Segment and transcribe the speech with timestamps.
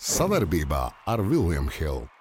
[0.00, 0.78] Savarbībā
[1.12, 2.19] ar Vilniņu Hildu.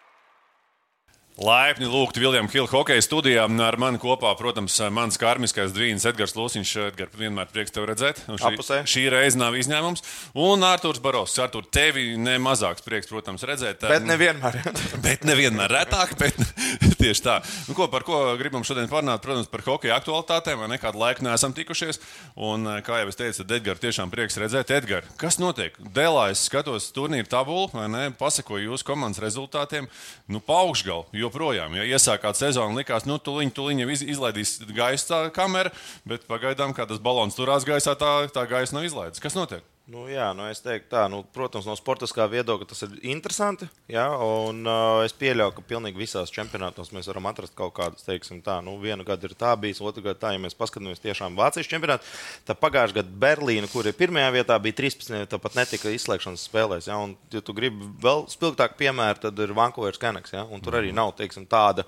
[1.40, 3.46] Laipni lūgt Viljams Hilda hokeja studijā.
[3.64, 6.72] Ar mani kopā, protams, mans karmiskais dvīns Edgars Lūsiņš.
[6.90, 8.20] Edgars, vienmēr prieks tevi redzēt.
[8.28, 8.80] Un šī, Apusē.
[8.84, 10.04] šī reize nav izņēmums.
[10.36, 11.38] Un Artūrs Baros.
[11.40, 13.86] Artur, tevi nemazāks prieks, protams, redzēt.
[13.88, 14.58] Bet nevienmēr.
[15.06, 16.36] Bet nevienmēr retāk, bet
[17.00, 17.38] tieši tā.
[17.70, 19.24] Nu, ko, par ko gribam šodien parunāt?
[19.24, 20.66] Protams, par hokeja aktualitātēm.
[20.74, 22.02] Nekādu laiku neesam tikušies.
[22.36, 24.76] Un, eh, kā jau es teicu, Edgars tiešām prieks redzēt.
[24.76, 25.80] Edgars, kas notiek?
[25.96, 28.04] Dēlā es skatos turnīru tabulu, vai ne?
[28.20, 29.88] Pasakoju jūsu komandas rezultātiem.
[30.28, 31.76] Nu, paugšgal joprojām.
[31.80, 35.72] Ja iesākāt sezonu, likās, nu, tuliņ, tuliņ jau iz- izlaidīs gaisa kamera,
[36.06, 39.22] bet pagaidām, kā tas balons turās gaisā, tā, tā gaisa nav izlaidis.
[39.24, 39.64] Kas notiek?
[39.90, 43.66] Nu, jā, nu es teiktu, tā, nu, protams, no sportiskā viedokļa tas ir interesanti.
[43.90, 48.44] Jā, un uh, es pieļauju, ka pilnīgi visās čempionātos mēs varam atrast kaut kādas, teiksim,
[48.46, 51.72] tā, nu, vienu gadu ir tā bijis, otru gadu tā, ja mēs paskatāmies tiešām Vācijas
[51.72, 52.06] čempionātā.
[52.46, 56.92] Tad pagājušajā gadā Berlīna, kur ir pirmajā vietā, bija 13, tāpat netika izslēgšanas spēlēs.
[56.92, 60.78] Jā, un, ja tu gribi vēl spilgtāku piemēru, tad ir Vankūveras Kanaks, jā, un tur
[60.78, 61.88] arī nav, teiksim, tāda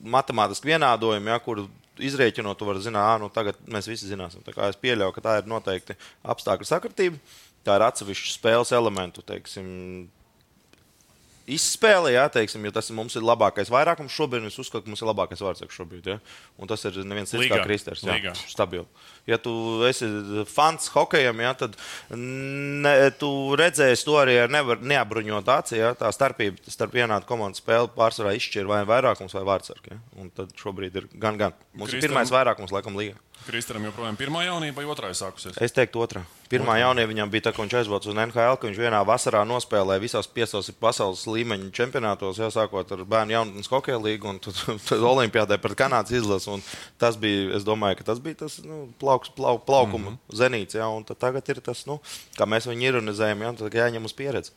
[0.00, 1.66] matemātiski vienādojumi, ja, kur
[2.04, 4.44] izrēķinot, tu vari zināt, nu, tagad mēs visi zināsim.
[4.68, 7.20] Es pieļauju, ka tā ir noteikti apstākļu sakritība.
[7.66, 9.66] Tā ir atsevišķa spēles elementu, teiksim,
[11.54, 14.46] izspēle, jā, teiksim, jo tas mums ir labākais vairākums šobrīd.
[14.48, 16.10] Es uzskatu, ka mums ir labākais vārds šobrīd.
[16.12, 16.18] Ja?
[16.60, 17.60] Un tas ir neviens cits kā.
[17.64, 18.04] Kristers.
[18.06, 18.86] Jā, stabili.
[19.28, 19.52] Ja tu
[19.88, 20.08] esi
[20.48, 21.76] fans hokejam, ja, tad
[22.14, 25.78] ne, tu redzēsi to arī ar nevar, neapbruņot aci.
[25.80, 25.94] Ja?
[25.98, 29.94] Tā starpība starp vienādu komandu spēli pārsvarā izšķir vai vairākums vai vārdsargi.
[29.94, 30.00] Ja?
[30.22, 31.56] Un tad šobrīd ir gan, gan.
[31.74, 33.20] Mums Kristam- ir pirmais vairākums, laikam, līga.
[33.48, 35.56] Kristaram joprojām pirmā jaunība vai otrā sākusies?
[35.64, 36.24] Es teiktu, otrā.
[36.48, 40.00] Pirmā jaunība viņam bija tā, ka viņš aizbrauca uz NHL, ka viņš vienā vasarā nospēlēja
[40.00, 45.04] visās piecās pasaules līmeņa čempionātos, jau sākot ar bērnu jaunatnes hokeja līgu un tad, tad
[45.12, 46.52] Olimpijādē pret Kanādas izlasi.
[46.54, 46.64] Un
[46.98, 50.38] Tas bija, es domāju, ka tas bija tas nu, plauks, plau, plaukuma mm -hmm.
[50.40, 50.74] zenīts.
[50.74, 52.00] Ja, un tagad ir tas, nu,
[52.38, 54.50] kā mēs viņu ironizējam, ja, tad jāņem uz pieredzi.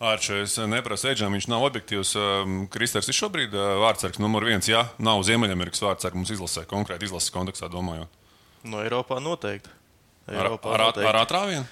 [0.00, 2.14] Arčs, es neprasu Edžam, viņš nav objektīvs.
[2.16, 4.64] Um, Kristers ir šobrīd uh, vārdsargs numur viens.
[4.64, 8.08] Jā, nav Ziemeļamerikas vārdsargs mums izlasē, konkrēti izlases kontekstā domājot.
[8.64, 9.68] No Eiropā noteikti.
[10.24, 11.10] Ar, Eiropā ar, ar, noteikti.
[11.10, 11.68] ar atrāvienu?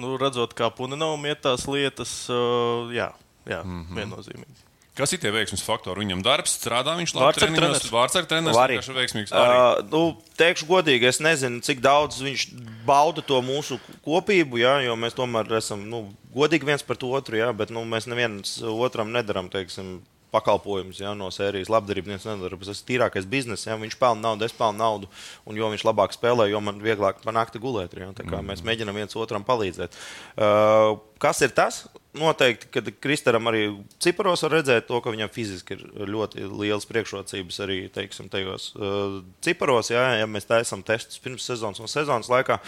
[0.00, 3.10] Nu, redzot, kā Puninaum iet tās lietas, uh, jā,
[3.44, 3.82] jā mm.
[3.84, 4.00] -hmm.
[4.00, 4.64] viennozīmīgi.
[4.92, 6.02] Kas ir tie veiksmes faktori?
[6.02, 7.92] Viņam darbs, strādā viņš labi treniņos, treneris.
[7.94, 8.74] vārdsargu treneris, Arī.
[8.76, 9.30] vienkārši veiksmīgs.
[9.32, 9.54] Arī.
[9.56, 10.02] Uh, nu,
[10.36, 12.44] teikšu godīgi, es nezinu, cik daudz viņš
[12.84, 16.02] bauda to mūsu kopību, jā, jo mēs tomēr esam nu,
[16.36, 19.48] godīgi viens pret otru, jā, bet nu, mēs neviens otram nedaram.
[19.52, 22.56] Teiksim, Pakalpojums ja, no sērijas labdarības viens nedara.
[22.56, 23.66] Tas ir tīrākais bizness.
[23.68, 25.10] Ja, viņš pelna naudu, es pelnu naudu.
[25.44, 27.96] Un jo viņš labāk spēlē, jo man vieglāk panākt gulēt.
[28.00, 29.98] Ja, kā mēs mēģinām viens otram palīdzēt.
[30.36, 31.84] Uh, kas ir tas?
[32.16, 33.66] Noteikti, kad Kristaram arī
[34.02, 39.20] ciparos var redzēt to, ka viņam fiziski ir ļoti liels priekšrocības arī teiksim, tajos uh,
[39.44, 39.92] ciparos.
[39.92, 42.58] Jā, ja mēs taisām testus pirms sezonas un sezonas laikā,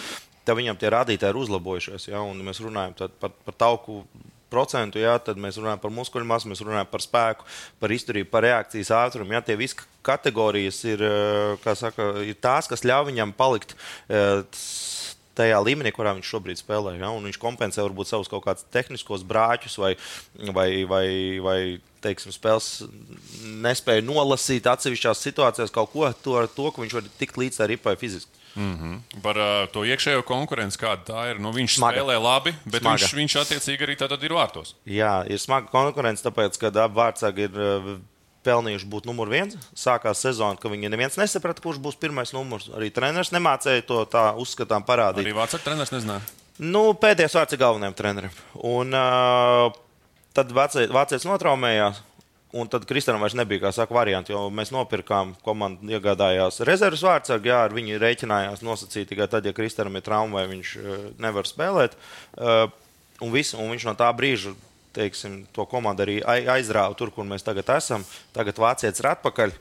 [0.44, 2.08] tad viņam tie rādītāji ir uzlabojušies.
[2.12, 4.02] Jā, un mēs runājam par, par tauku
[4.54, 7.48] procentu, jā, tad mēs runājam par muskuļu masu, mēs runājam par spēku,
[7.82, 9.34] par izturību, par reakcijas ātrumu.
[9.34, 13.74] Jā, tie visi kategorijas ir, eh, saka, ir tās, kas ļauj viņam palikt.
[14.08, 14.42] eh,
[15.34, 17.08] Tajā līmenī, kurā viņš šobrīd spēlē, ja?
[17.10, 19.96] viņš kompensē varbūt savus kaut kādus tehniskos brāķus vai,
[20.54, 21.08] vai, vai,
[21.42, 21.58] vai
[22.04, 22.84] teiksim, spēles
[23.42, 27.96] nespēju nolasīt atsevišķās situācijās kaut ko to, to ka viņš var tikt līdz tā ripai
[27.98, 28.43] fiziski.
[29.24, 31.40] Par uh, to iekšējo konkurenci, kāda tā ir.
[31.42, 31.98] Nu, viņš Smaga.
[31.98, 33.00] spēlē labi, bet Smaga.
[33.02, 34.74] viņš, viņš attiecīgi arī tad ir vārtos.
[34.86, 37.90] Jā, ir smaga konkurence, tāpēc, ka abi vārdsargi ir eh,
[38.46, 39.58] pelnījuši būt numur viens.
[39.74, 42.70] Sākās sezona, ka viņi neviens nesaprata, kurš būs pirmais numurs.
[42.76, 45.26] Arī treneris nemācēja to tā uzskatām parādīt.
[45.26, 46.22] Arī vārdsargu treneris nezināja.
[46.62, 48.34] Nu, pēdējais vārds ir galvenajam trenerim.
[48.62, 49.74] Un, uh,
[50.36, 52.02] tad vācietis notraumējās.
[52.54, 57.50] Un tad Kristānam vairs nebija, kā saka, varianti, jo mēs nopirkām komandu, iegādājās rezerves vārdsargu.
[57.50, 60.92] Jā, ar viņu rēķinājās nosacīt tikai tad, ja Kristānam ir trauma vai viņš uh,
[61.24, 61.96] nevar spēlēt.
[62.38, 62.68] Uh,
[63.18, 64.54] un, viss, un viņš no tā brīža
[64.94, 68.06] teiksim, to komandu arī ai- aizrāva tur, kur mēs tagad esam.
[68.36, 69.58] Tagad vācietis ir atpakaļ.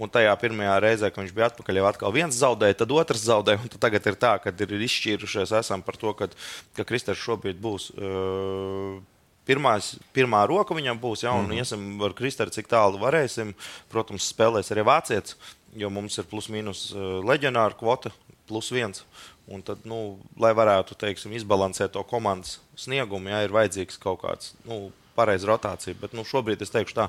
[0.00, 3.60] Un tajā pirmajā reizē, kad viņš bija atpakaļ, jau atkal viens zaudēja, tad otrs zaudēja.
[3.74, 5.52] tad Tagad ir tā, ka ir izšķīrušies
[5.84, 6.36] par to, kad,
[6.78, 7.90] ka Kristers šobrīd būs.
[7.98, 9.02] Uh,
[9.50, 11.58] Pirmās, pirmā roka viņam būs, ja, un mm -hmm.
[11.58, 13.50] iesim ar Kristēru, cik tālu varēsim.
[13.90, 15.34] Protams, spēlēs arī vācietis,
[15.74, 18.14] jo mums ir plus-minus uh, leģionāra kvota,
[18.46, 19.04] plus viens.
[19.50, 24.54] Un tad, nu, lai varētu teiksim, izbalansēt to komandas sniegumu, ja ir vajadzīgs kaut kāds
[24.64, 25.98] nu, pareizs rotācija.
[25.98, 27.08] Bet nu, šobrīd es teikšu tā,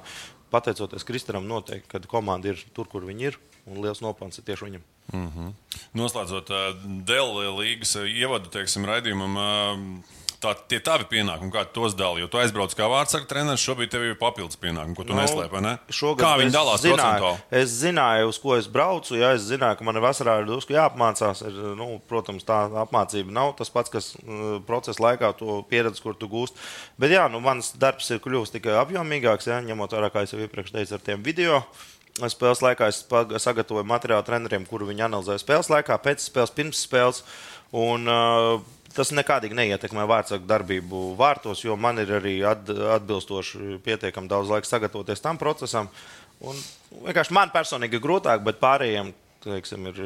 [0.53, 3.37] pateicoties Kristēram, noteikti, ka komanda ir tur, kur viņi ir,
[3.69, 4.87] un liels nopelns ir tieši viņam.
[5.97, 6.65] Noslēdzot uh,
[7.07, 12.23] Dēļa līgas uh, ievadu teiksim, raidījumam, uh, tā, tie tavi pienākumi, kā tu tos dali.
[12.23, 15.53] Jo tu aizbrauc kā vārdsarga treneris, šobrīd tev ir papildus pienākumi, ko tu nu, neslēp.
[15.63, 15.75] Ne?
[16.19, 17.31] Kā viņi dalās zināju?
[17.61, 19.17] Es zināju, uz ko es braucu.
[19.19, 21.43] Ja es zināju, ka man ir vasarā ir drusku jāapmācās.
[21.47, 26.17] Ir, nu, protams, tā apmācība nav tas pats, kas uh, procesa laikā to pieredzi, kur
[26.17, 26.59] tu gūsti.
[27.01, 30.75] Bet jā, nu, mans darbs ir kļuvis tikai apjomīgāks, ja, ņemot vērā, kā jau iepriekš
[30.75, 31.63] teicu, ar tiem video.
[32.11, 33.05] Spēles laikā es
[33.41, 37.23] sagatavoju materiālu treneriem, kuru viņi analizēja spēles laikā, pēc spēles, pirms spēles.
[37.71, 44.51] Un, uh, tas nekādīgi neietekmē vārdsargu darbību vārtos, jo man ir arī atbilstoši pietiekami daudz
[44.53, 45.89] laika sagatavoties tam procesam.
[46.41, 46.57] Un
[47.05, 49.99] vienkārši man personīgi ir grūtāk, bet pārējiem teiksim, ir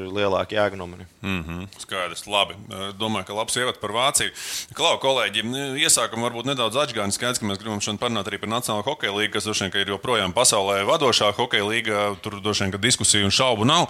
[0.79, 1.07] no manis.
[1.21, 1.67] Mm -hmm.
[1.81, 2.55] Skaidrs, labi.
[2.99, 4.31] Domāju, ka labs ievads par Vāciju.
[4.73, 5.43] Klau, kolēģi,
[5.81, 9.33] iesākam varbūt nedaudz atgādināt, skaidrs, ka mēs gribam šodien parunāt arī par Nacionālo hokeja līgu,
[9.33, 12.15] kas droši vien ir joprojām pasaulē vadošā hokeja līga.
[12.21, 13.87] Tur droši vien diskusiju un šaubu nav.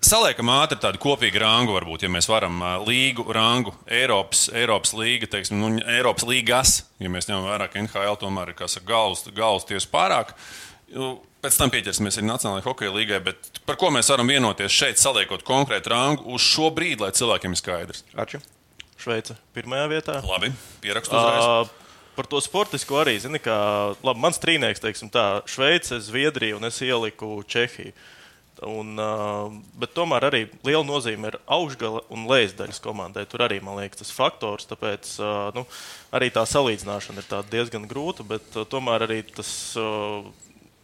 [0.00, 5.60] Saliekam ātri tādu kopīgu rangu, varbūt, ja mēs varam līgu rangu, Eiropas, Eiropas līga, teiksim,
[5.60, 8.56] nu, Eiropas līgas, ja mēs ņemam vērā, ka NHL tomēr ir
[8.86, 10.32] galvas, galvas tiesu pārāk.
[10.90, 15.44] Pēc tam pieķersimies arī Nacionālajai hokeja līgai, bet par ko mēs varam vienoties šeit, saliekot
[15.46, 18.02] konkrētu rangu uz šo brīdi, lai cilvēkiem ir skaidrs.
[18.18, 18.42] Aču.
[19.00, 20.18] Šveice pirmajā vietā.
[20.26, 20.50] Labi,
[20.82, 21.46] pierakstu uzreiz.
[21.46, 23.54] Uh, par to sportisko arī zini, ka
[24.04, 27.94] labi, mans trīnieks, teiksim, tā Šveice, Zviedrija un es ieliku Čehiju.
[28.66, 29.48] Un, uh,
[29.80, 33.24] bet tomēr arī liela nozīme ir augšgala un lejasdaļas komandai.
[33.30, 34.68] Tur arī man liekas tas faktors.
[34.68, 35.64] Tāpēc uh, nu,
[36.12, 39.54] arī tā salīdzināšana ir diezgan grūta, bet uh, tomēr arī tas.
[39.80, 40.28] Uh,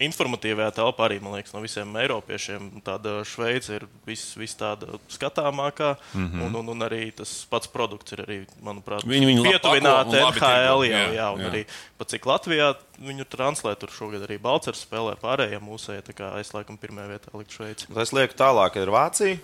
[0.03, 5.95] informatīvajā telpā arī, man liekas, no visiem eiropiešiem tāda Šveice ir vis, vis tāda skatāmākā.
[6.13, 6.45] Mm -hmm.
[6.47, 10.85] un, un, un arī tas pats produkts ir arī, manuprāt, viņi, viņi pietuvināti NHL.
[10.85, 11.51] Jā, jā, jā, un jā.
[11.51, 11.65] arī
[11.99, 16.07] pat cik Latvijā viņu translē, tur šogad arī Balcers spēlē pārējie mūsēji.
[16.11, 17.87] Tā kā es laikam pirmajā vietā liktu Šveici.
[17.97, 19.39] Es lieku tālāk ir Vācija.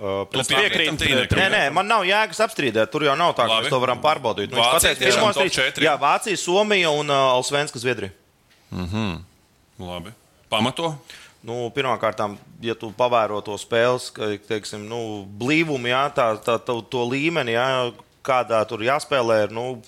[0.00, 0.96] Uh, piekrītam,
[1.36, 2.88] nē, nē, man nav jēgas apstrīdēt.
[2.88, 4.48] Tur jau nav tā, ka mēs to varam pārbaudīt.
[4.48, 8.10] Nu, Vācija, pateic, pirmos, jā, Vācija, Somija un uh, Alsvenska Zviedrija.
[8.70, 9.18] Mm -hmm.
[9.80, 10.12] Labi.
[10.50, 10.94] Pamato?
[11.40, 12.20] Nu, Pirmkārt,
[12.60, 14.10] ja tu pavēro to spēles
[14.48, 17.68] teiksim, nu, blīvumu, jā, tā, tā, tā, to līmeni, jā,
[18.26, 19.80] kādā tur jāspēlē, ir, nu,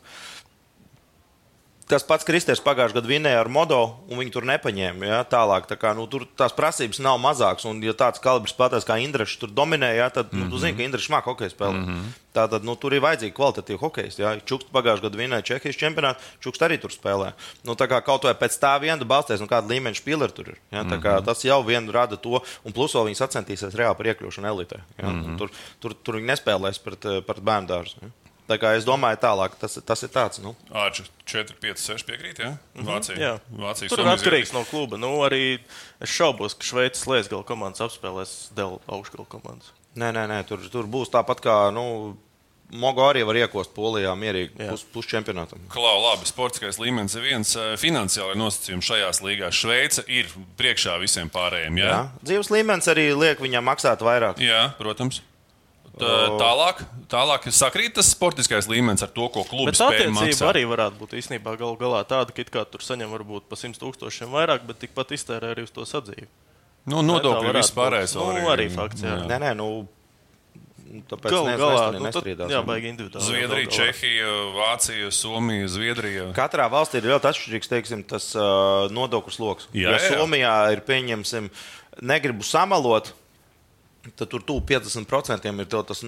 [1.93, 5.09] tas pats Kristers pagājušajā gadā vinēja ar modo, un viņi tur nepaņēma.
[5.09, 7.67] Ja, tālāk, tā kā, nu, tur tās prasības nav mazākas.
[7.69, 10.87] Un, ja tāds kalibrs pateiks, kā Indrišs tur dominē, ja, tad nu, tu zini, ka
[10.87, 11.81] Indrišs māca hokeju spēlēt.
[11.83, 12.19] Mm -hmm.
[12.33, 14.15] Tātad nu, tur ir vajadzīgi kvalitatīvi hokeji.
[14.17, 14.33] Ja.
[14.41, 17.33] Čukst pagājušajā gadā vinēja Čehijas čempionātu, Čukst arī tur spēlē.
[17.65, 20.59] Nu, kā kaut vai pēc tā viena balsties, nu, kāda līmeņa spīlera tur ir.
[20.71, 20.83] Ja.
[20.83, 21.25] Mm -hmm.
[21.25, 24.81] Tas jau vien rada to, un plus vēl viņi sacentīsies reāli par iekļūšanu elitē.
[24.99, 25.09] Ja.
[25.09, 25.39] Mm -hmm.
[25.39, 25.51] tur,
[25.81, 27.97] tur, tur viņi nespēlēs pret, pret bērnu dārzu.
[28.03, 28.09] Ja.
[28.53, 30.43] Tā kā es domāju, tālāk tas, tas ir tāds.
[30.45, 30.53] Nu.
[30.77, 32.43] Āķis 4, 5, 6 piekrīt.
[32.43, 32.51] Ja?
[32.77, 32.89] Mhm.
[32.91, 33.31] Vācija, jā,
[33.63, 35.01] Vācija, tur ir atkarīgs no kluba.
[35.01, 35.57] Nu, arī
[36.03, 39.73] es šaubos, ka Šveices Liesgala komandas apspēlēs Dēlu augšgala komandas.
[39.97, 41.57] Nē, nē, nē tur, tur būs tāpat kā.
[41.73, 42.19] Nu,
[42.73, 45.61] Mogo arī var iekost Polijā mierīgi pus, pusčempionātam.
[45.73, 47.51] Klau, labi, sportiskais līmenis ir viens.
[47.81, 49.59] Finansiāli nosacījumi šajās līgās.
[49.59, 51.83] Šveice ir priekšā visiem pārējiem.
[51.83, 51.99] Jā, jā.
[52.25, 54.41] dzīves līmenis arī liek viņam maksāt vairāk.
[54.41, 55.21] Jā, protams.
[56.01, 56.79] Tālāk,
[57.13, 60.41] tālāk sakrīt tas sportiskais līmenis ar to, ko klubs spēj maksāt.
[60.41, 63.81] Tā arī varētu būt īstenībā galu galā tāda, ka kā tur saņem varbūt pa 100
[63.83, 66.31] tūkstošiem vairāk, bet tikpat iztērē arī uz to sadzīvi.
[66.89, 68.17] Nu, nodokļi vispārējais.
[68.19, 69.19] Nu, arī, arī fakts, jā.
[69.21, 69.27] jā.
[69.31, 69.69] Nē, nē, nu,
[71.09, 73.25] Tāpēc Galu galā nu, tad, jā, baigi individuāli.
[73.25, 76.27] Zviedrija, Čehija, Vācija, Somija, Zviedrija.
[76.37, 79.71] Katrā valstī ir ļoti atšķirīgs teiksim, tas uh, nodokļu sloks.
[79.73, 81.49] Jā, ja Somijā ir pieņemsim,
[82.05, 83.15] negribu samalot,
[84.17, 86.05] tad tur tuvu 50% ir tas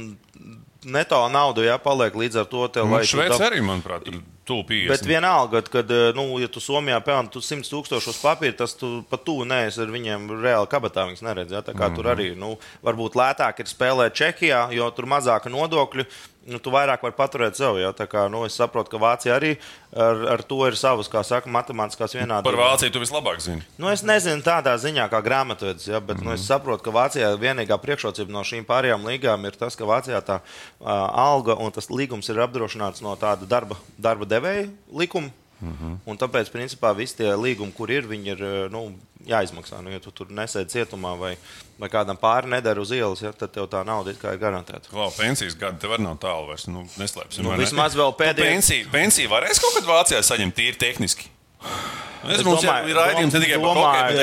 [0.85, 2.67] neto nauda, ja paliek līdz ar to.
[2.85, 3.47] Nu, Šveice dab...
[3.47, 4.91] arī, manuprāt, ir tuvu 50.
[4.93, 9.25] Bet vienalga, kad, eh, nu, ja tu Somijā pelni 100 tūkstošus papīru, tas tu pat
[9.25, 11.07] tuvu neesi ar viņiem reāli kabatā.
[11.09, 11.63] Viņas neredz, ja?
[11.63, 11.97] Tā kā mm -hmm.
[11.97, 16.05] tur arī, nu, varbūt lētāk ir spēlēt Čehijā, jo tur mazāka nodokļu
[16.47, 17.79] nu, tu vairāk vari paturēt sev.
[17.81, 17.93] Ja?
[17.95, 19.55] Kā, nu, es saprotu, ka Vācija arī
[19.91, 22.49] ar, ar to ir savas, kā saka, matemātiskās vienādības.
[22.49, 23.65] Par Vāciju tu vislabāk zini.
[23.81, 26.01] Nu, es nezinu tādā ziņā, kā grāmatvedis, ja?
[26.01, 26.27] bet mm -hmm.
[26.29, 26.47] nu, es mhm.
[26.47, 30.89] saprotu, ka Vācijā vienīgā priekšrocība no šīm pārējām līgām ir tas, ka Vācijā tā uh,
[31.29, 35.31] alga un tas līgums ir apdrošināts no tāda darba, darba devēja likuma.
[35.63, 35.99] -hmm.
[36.07, 38.93] Un tāpēc, principā, visi tie līgumi, kur ir, viņi ir nu,
[39.27, 39.81] jāizmaksā.
[39.83, 41.37] Nu, ja tu tur nesēdi cietumā vai,
[41.79, 44.91] vai kādam pāri nedara uz ielas, ja, tad tev tā nauda ir garantēta.
[44.91, 46.67] Klau, pensijas gadi tev arī nav tālu vairs.
[46.67, 47.45] Nu, neslēpsim.
[47.45, 48.55] Nu, vismaz vēl pēdējā.
[48.55, 51.31] Pensiju, pensiju varēs kaut kad Vācijā saņemt tīri tehniski.
[52.25, 54.15] Es, es domāju, ir raidījums ne tikai par domāju,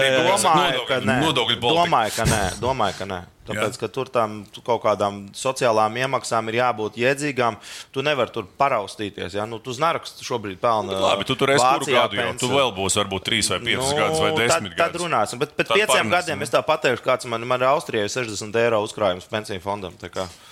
[1.62, 2.42] domāju, ka nē.
[2.62, 3.20] Domāju, ka nē.
[3.52, 7.58] Tāpēc, ka tur tam kaut kādām sociālām iemaksām ir jābūt jēdzīgām.
[7.92, 9.36] Tu nevari tur paraustīties.
[9.40, 9.46] Ja?
[9.50, 10.94] Nu, tu znarakstu šobrīd pelna.
[10.96, 12.30] Nu, Labi, tu tur esi kuru gadu jau.
[12.42, 15.02] Tu vēl būsi varbūt 3 vai 5 gadus vai 10 tad, tad gadus.
[15.06, 15.42] runāsim.
[15.42, 16.48] Bet pēc Tad pieciem parunāsim, gadiem jā.
[16.50, 19.96] es tā pateikšu, kāds man, man ir Austrijai 60 eiro uzkrājums pensiju fondam.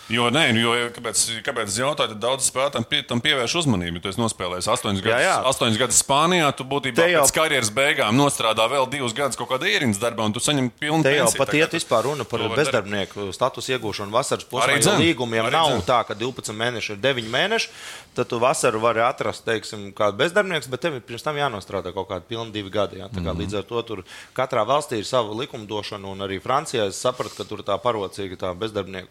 [0.09, 3.99] Jo, nē, nu, jo kāpēc, kāpēc jautāju, tad daudz spēlētājiem pie, tam pievērš uzmanību.
[4.01, 5.35] Tu esi nospēlējis 8 gadus, jā.
[5.45, 9.69] 8 gadus Spānijā, tu būtībā jau- pēc karjeras beigām nostrādā vēl 2 gadus kaut kādā
[9.69, 11.37] ierīnas darbā, un tu saņem pilnu Te jau pensiju.
[11.37, 14.79] pat iet vispār runa par bezdarbnieku statusu iegūšanu vasaras posmā.
[14.97, 15.85] Līgumiem arī nav dzen.
[15.85, 17.69] tā, ka 12 mēneši ir 9 mēneši.
[18.15, 22.09] Tad tu vasaru vari atrast, teiksim, kādu bezdarbnieku, bet tev ir pirms tam jānostrādā kaut
[22.09, 22.97] kādi pilni divi gadi.
[22.97, 23.09] Jā.
[23.13, 24.03] Tā kā Līdz ar to tur
[24.35, 28.57] katrā valstī ir sava likumdošana, un arī Francijā es sapratu, ka tur tā parocīga tā
[28.57, 29.07] bezdarbnieku.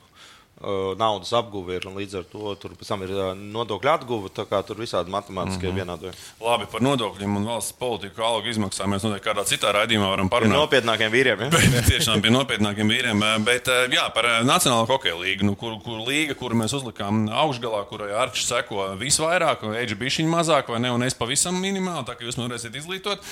[0.99, 4.31] Naudas apguve ir, un līdz ar to tur pēc tam ir nodokļu atguve.
[4.35, 5.79] Tā kā tur visādi matemātiskie mm -hmm.
[5.79, 6.17] vienādojumi.
[6.43, 10.39] Labi, par nodokļiem un valsts politiku algu izmaksām mēs noteikti kādā citā raidījumā varam Pie
[10.39, 10.59] parunāt.
[10.59, 11.41] nopietnākiem vīriem.
[11.41, 11.51] Ja?
[11.75, 13.45] Bet tiešām pie nopietnākiem vīriem.
[13.45, 18.11] Bet jā, par Nacionālo hokeja līgu, nu, kur, kur līga, kuru mēs uzlikām augšgalā, kurai
[18.13, 22.37] Arčs seko visvairāk, Eģe bišķiņa mazāk, vai ne, un es pavisam minimāli, tā kā jūs
[22.37, 23.23] man varēsiet izglītot.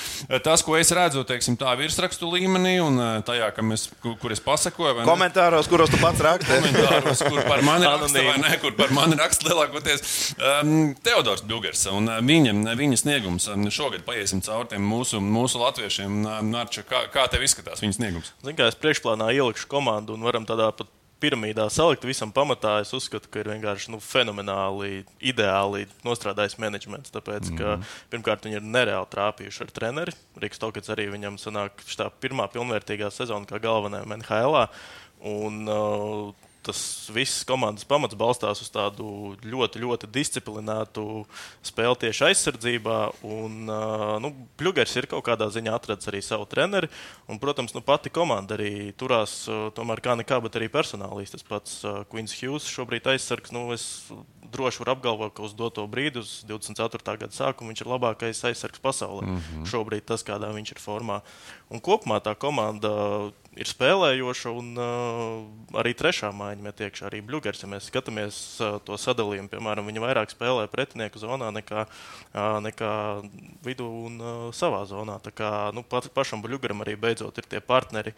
[0.42, 3.88] Tas, ko es redzu, teiksim, tā virsrakstu līmenī un tajā, es,
[4.20, 5.04] kur, es pasakoju?
[5.08, 7.15] Komentāros, kuros tu pats raksti.
[7.22, 10.04] Komentāros, kur par mani raksta, vai ne, kur par mani raksta lielākoties.
[10.36, 10.74] Um,
[11.06, 11.44] Teodors
[11.92, 13.48] un uh, viņa, viņa sniegums.
[13.52, 16.20] Um, šogad paiesim cauri tiem mūsu, mūsu latviešiem.
[16.50, 18.34] Nārča, kā, kā tev izskatās viņa sniegums?
[18.42, 20.92] Zinu, kā es priekšplānā ielikšu komandu un varam tādā pat
[21.22, 22.76] piramīdā salikt visam pamatā.
[22.84, 27.12] Es uzskatu, ka ir vienkārši nu, fenomenāli, ideāli nostrādājis menedžments.
[27.14, 27.84] Tāpēc, mm -hmm.
[27.86, 30.16] ka pirmkārt viņi ir nereāli trāpījuši ar treneri.
[30.36, 34.66] Rīgas Tokets arī viņam sanāk šī pirmā pilnvērtīgā sezona kā galvenajam NHL.
[35.26, 36.34] Un, uh,
[36.66, 36.80] Tas
[37.14, 41.04] viss komandas pamats balstās uz tādu ļoti, ļoti disciplinētu
[41.66, 42.98] spēli tieši aizsardzībā.
[43.26, 43.70] Un,
[44.22, 46.90] nu, Bluegers ir kaut kādā ziņā atradis arī savu treneri.
[47.30, 49.44] Un, protams, nu, pati komanda arī turās
[49.78, 51.34] tomēr kā nekā, bet arī personālīs.
[51.34, 51.78] Tas pats
[52.10, 53.54] Quins Hughes šobrīd aizsargs.
[53.54, 53.86] Nu, es
[54.52, 57.16] droši varu apgalvot, ka uz doto brīdi, uz 24.
[57.22, 59.26] gada sākumu, viņš ir labākais aizsargs pasaulē.
[59.26, 59.66] Mm -hmm.
[59.70, 61.20] Šobrīd tas, kādā viņš ir formā.
[61.70, 67.06] Un kopumā tā komanda ir spēlējoša, un uh, arī trešā mājiņa met iekšā.
[67.08, 71.86] Arī Bluegers, ja mēs skatāmies uh, to sadalījumu, piemēram, viņi vairāk spēlē pretinieku zonā nekā,
[71.86, 72.92] uh, nekā
[73.66, 75.18] vidū un uh, savā zonā.
[75.24, 78.14] Tā kā nu, pat, pašam Bluegeram arī beidzot ir tie partneri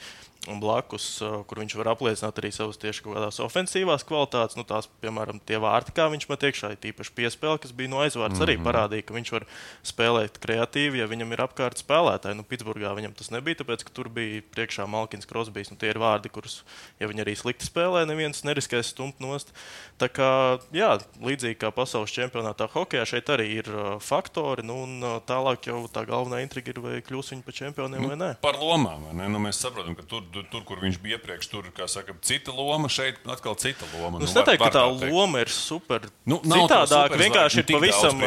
[0.56, 4.56] blakus, uh, kur viņš var apliecināt arī savas tieši kaut kādās ofensīvās kvalitātes.
[4.56, 8.00] Nu, tās, piemēram, tie vārti, kā viņš met iekšā, ir tīpaši piespēle, kas bija no
[8.00, 8.46] aizvārds, mm -hmm.
[8.46, 9.46] arī parādīja, ka viņš var
[9.84, 12.38] spēlēt kreatīvi, ja viņam ir apkārt spēlētāji.
[12.40, 15.70] Nu, Pitsburgā viņam tas nebija, tāpēc, ka tur bija priekšā Malkins Krosbīs.
[15.70, 16.64] Nu, tie ir vārdi, kurus,
[16.98, 19.52] ja viņi arī slikti spēlē, neviens neriskēs stumt nost.
[20.00, 25.02] Tā kā, jā, līdzīgi kā pasaules čempionātā hokeja, šeit arī ir uh, faktori, nu, un
[25.04, 28.30] uh, tālāk jau tā galvenā intriga ir, vai kļūs viņi par čempioniem nu, vai nē.
[28.40, 29.04] Par lomām.
[29.04, 29.28] vai Ne?
[29.32, 32.88] Nu, mēs saprotam, ka tur, tur, tur, kur viņš bija iepriekš, tur saka, cita loma,
[32.92, 34.18] šeit atkal cita loma.
[34.18, 35.12] Nu, es var- neteiktu, var ka tā teikt.
[35.12, 36.08] loma ir super.
[36.24, 38.24] Nu, citādāk, superzvaigžņu vienkārši ir pavisam.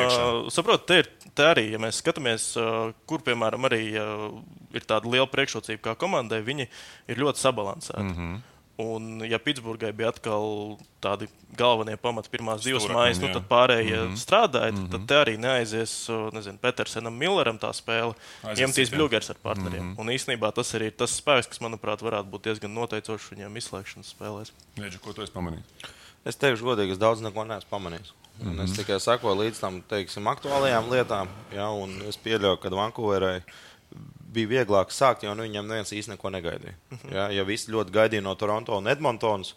[0.52, 2.52] saprotiet, te ir te arī, ja mēs skatāmies,
[3.08, 3.84] kur, piemēram, arī
[4.74, 6.68] ir tāda liela priekšrocība kā komandai, viņi
[7.08, 8.04] ir ļoti sabalansēti.
[8.04, 8.16] Mm.
[8.16, 8.42] -hmm.
[8.78, 14.02] Un, ja Pitsburgai bija atkal tādi galvenie pamati, pirmās divas mājas, nu, tad pārējie mm
[14.02, 14.14] Mhm.
[14.14, 14.22] -hmm.
[14.22, 14.72] strādāja.
[14.72, 14.92] Mm -hmm.
[14.92, 18.14] Tad te arī neaizies nezinu, Petersenam, Milleram tā spēle.
[18.56, 18.98] Citiem.
[18.98, 19.84] Bluegers ar partneriem.
[19.84, 20.00] Mm -hmm.
[20.00, 24.16] Un īstenībā tas arī ir tas spēks, kas, manuprāt, varētu būt diezgan noteicošs viņiem izslēgšanas
[24.16, 24.52] spēlēs.
[24.78, 25.64] Neģi, ko tu esi pamanījis?
[26.26, 28.14] Es teikšu, godīgi, es daudz neko neesmu pamanījis.
[28.42, 28.64] Mm -hmm.
[28.64, 33.42] Es tikai sekoju līdz tam teiksim, aktuālajām lietām, ja, un es pieļauju, ka Vankūverai
[34.34, 36.76] bija vieglāk sākt, jo nu, viņam neviens īsti neko negaidīja.
[37.12, 39.54] Ja, ja visi ļoti gaidīja no Toronto un Edmontonas,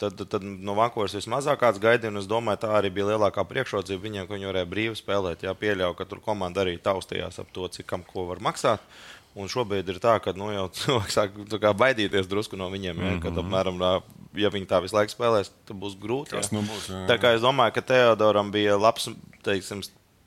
[0.00, 4.28] tad, tad no Vankūveras vismazāk kāds gaidīja, es domāju, tā arī bija lielākā priekšrocība viņiem,
[4.28, 5.46] ka viņi varēja brīvi spēlēt.
[5.46, 8.84] Ja, pieļauju, ka tur komanda arī taustījās ap to, cik kam ko var maksāt.
[9.32, 11.38] Un šobrīd ir tā, ka nu, jau cilvēks sāk
[11.80, 13.00] baidīties drusku no viņiem.
[13.00, 13.92] Ja, kad, apmēram, tā,
[14.38, 16.36] ja viņi tā visu laiku spēlēs, tad būs grūti.
[16.36, 16.44] Ja.
[16.52, 16.90] nu būs?
[16.92, 19.08] jā, Tā kā es domāju, ka Teodoram bija labs
[19.46, 19.80] teiksim,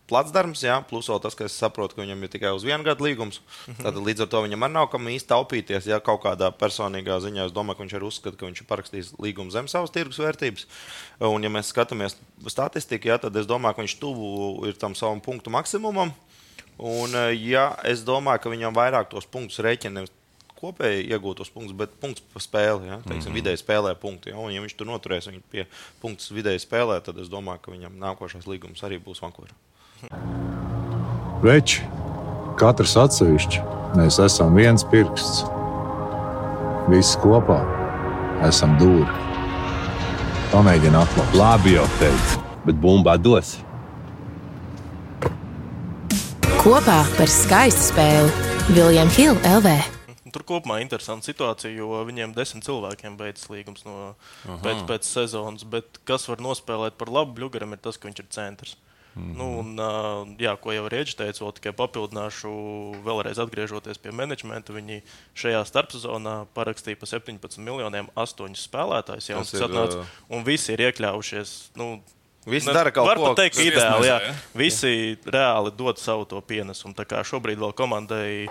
[0.10, 3.08] placdarbs, jā, plus vēl tas, ka es saprotu, ka viņam ir tikai uz vienu gadu
[3.08, 3.42] līgums.
[3.82, 5.88] Tad līdz ar to viņam arī nav kam īsti taupīties.
[5.90, 9.14] Ja kaut kādā personīgā ziņā es domāju, ka viņš arī uzskata, ka viņš ir parakstījis
[9.22, 10.68] līgumu zem savas tirgus vērtības.
[11.26, 12.18] Un, ja mēs skatāmies
[12.52, 16.14] statistiku, jā, tad es domāju, ka viņš tuvu ir tam savam punktu maksimumam.
[16.76, 20.06] Un, ja es domāju, ka viņam vairāk tos punktus rēķina
[20.56, 22.90] kopēji iegūtos punktus, bet punkts par spēli.
[22.90, 23.00] Ja?
[23.04, 23.38] Teiksim, mm -hmm.
[23.40, 24.32] Vidēji spēlē punkti.
[24.32, 24.50] Ja?
[24.52, 25.66] Ja viņš tur noturēs viņu pie
[26.02, 29.56] punktus vidēji spēlē, tad es domāju, ka viņam nākošais līgums arī būs Vankūverā.
[31.46, 31.84] Veči,
[32.60, 33.62] katrs atsevišķi,
[34.00, 35.44] mēs esam viens pirksts.
[36.92, 37.60] Visi kopā
[38.46, 39.10] esam dūri.
[40.52, 41.38] Pamēģini atklāt.
[41.40, 43.56] Labi, jau teicu, bet bumbā dos.
[46.62, 49.76] Kopā par skaistu spēli Viljams Hilde LV.
[50.36, 55.64] tur kopumā ir interesanta situācija, jo viņiem desmit cilvēkiem beidzas līgums no, pēc, pēc sezonas.
[55.64, 58.76] Bet kas var nospēlēt par labu Bluegaram, ir tas, ka viņš ir centrs.
[59.16, 59.38] Mm -hmm.
[59.38, 62.50] nu, un, jā, ko jau Rieģis teica, vēl tikai papildināšu,
[63.06, 64.74] vēlreiz atgriežoties pie menedžmenta.
[64.74, 65.02] Viņi
[65.34, 69.30] šajā starpsezonā parakstīja par 17 miljoniem astoņus spēlētājus.
[69.30, 71.72] Jā, un, atnāca, un visi ir iekļaujušies.
[71.76, 72.02] Nu,
[72.46, 73.24] Visi dara kaut ko.
[73.24, 74.06] Var teikt, ideāli.
[74.06, 74.20] Jā.
[74.22, 74.34] ja?
[74.54, 76.94] Visi reāli dod savu to pienesumu.
[76.98, 78.46] Tā kā šobrīd vēl komandai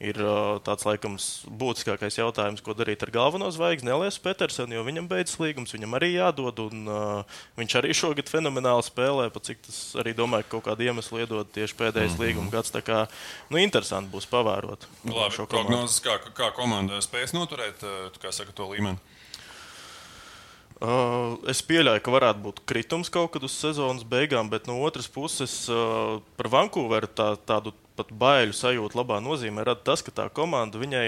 [0.00, 0.20] ir
[0.66, 1.16] tāds laikam
[1.60, 6.12] būtiskākais jautājums, ko darīt ar galveno zvaigzni Eliesu Petersonu, jo viņam beidzas līgums, viņam arī
[6.14, 6.62] jādod.
[6.70, 10.86] Un, uh, viņš arī šogad fenomenāli spēlē, pat cik tas arī domāju, ka kaut kādu
[10.86, 12.26] iemeslu iedod tieši pēdējais mm -hmm.
[12.30, 12.70] līguma gads.
[12.70, 13.06] Tā kā
[13.50, 15.50] nu, interesanti būs pavērot Labi, šo komandu.
[15.50, 17.82] prognozes, kā, kā komanda spēs noturēt
[18.22, 18.98] kā saka, to līmeni.
[20.80, 25.10] Uh, es pieļauju, ka varētu būt kritums kaut kad uz sezonas beigām, bet no otras
[25.12, 30.26] puses uh, par Vankūveru tā, tādu pat baiļu sajūtu labā nozīmē rada tas, ka tā
[30.32, 31.04] komanda viņai,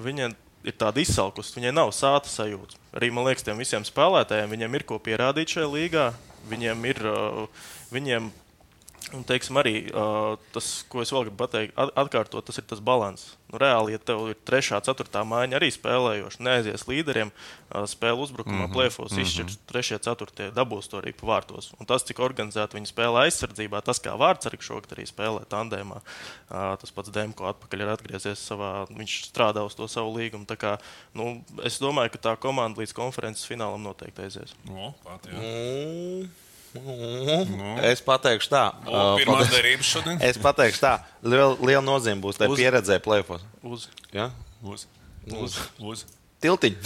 [0.00, 0.30] viņai
[0.66, 2.80] ir tāda izsalkusi, viņai nav sāta sajūta.
[2.96, 6.06] Arī man liekas, tiem visiem spēlētājiem viņiem ir ko pierādīt šajā līgā.
[6.48, 8.32] Viņiem ir, uh, viņiem
[9.14, 12.80] Un, teiksim, arī uh, tas, ko es vēl gribu pateikt, at atkārtot, tas ir tas
[12.82, 13.36] līdzsvars.
[13.46, 18.64] Nu, reāli, ja tev ir trešā, ceturtā mājiņa arī spēlējoša, neaizies līderiem, uh, spēle uzbrukumā,
[18.64, 18.74] mm -hmm.
[18.74, 19.22] plēfos, mm -hmm.
[19.22, 21.70] izšķirs trešie, ceturtie, dabūs to arī pa vārtos.
[21.78, 26.74] Un tas, cik organizēti viņi spēlē aizsardzībā, tas, kā vārdsargs šogad arī spēlē tandēmā, uh,
[26.80, 30.46] tas pats Demko atpakaļ ir atgriezies savā, viņš strādā uz to savu līgumu.
[30.46, 30.78] Tā kā,
[31.14, 34.56] nu, es domāju, ka tā komanda līdz konferences finālam noteikti aizies.
[34.66, 35.30] O, pat,
[36.76, 37.38] jā.
[37.46, 37.54] Mm.
[37.56, 37.78] Mm.
[37.90, 38.64] Es pateikšu tā.
[38.86, 39.06] O,
[39.52, 40.20] derības šodien?
[40.24, 40.94] Es pateikšu tā.
[41.24, 43.44] Liela, liela nozīme būs tai pieredzē plēfos.
[43.64, 43.88] Uz.
[44.14, 44.30] Ja?
[44.62, 44.86] Uz.
[45.32, 45.58] Uz.
[45.80, 46.06] Uz.
[46.36, 46.76] Tiltiņi.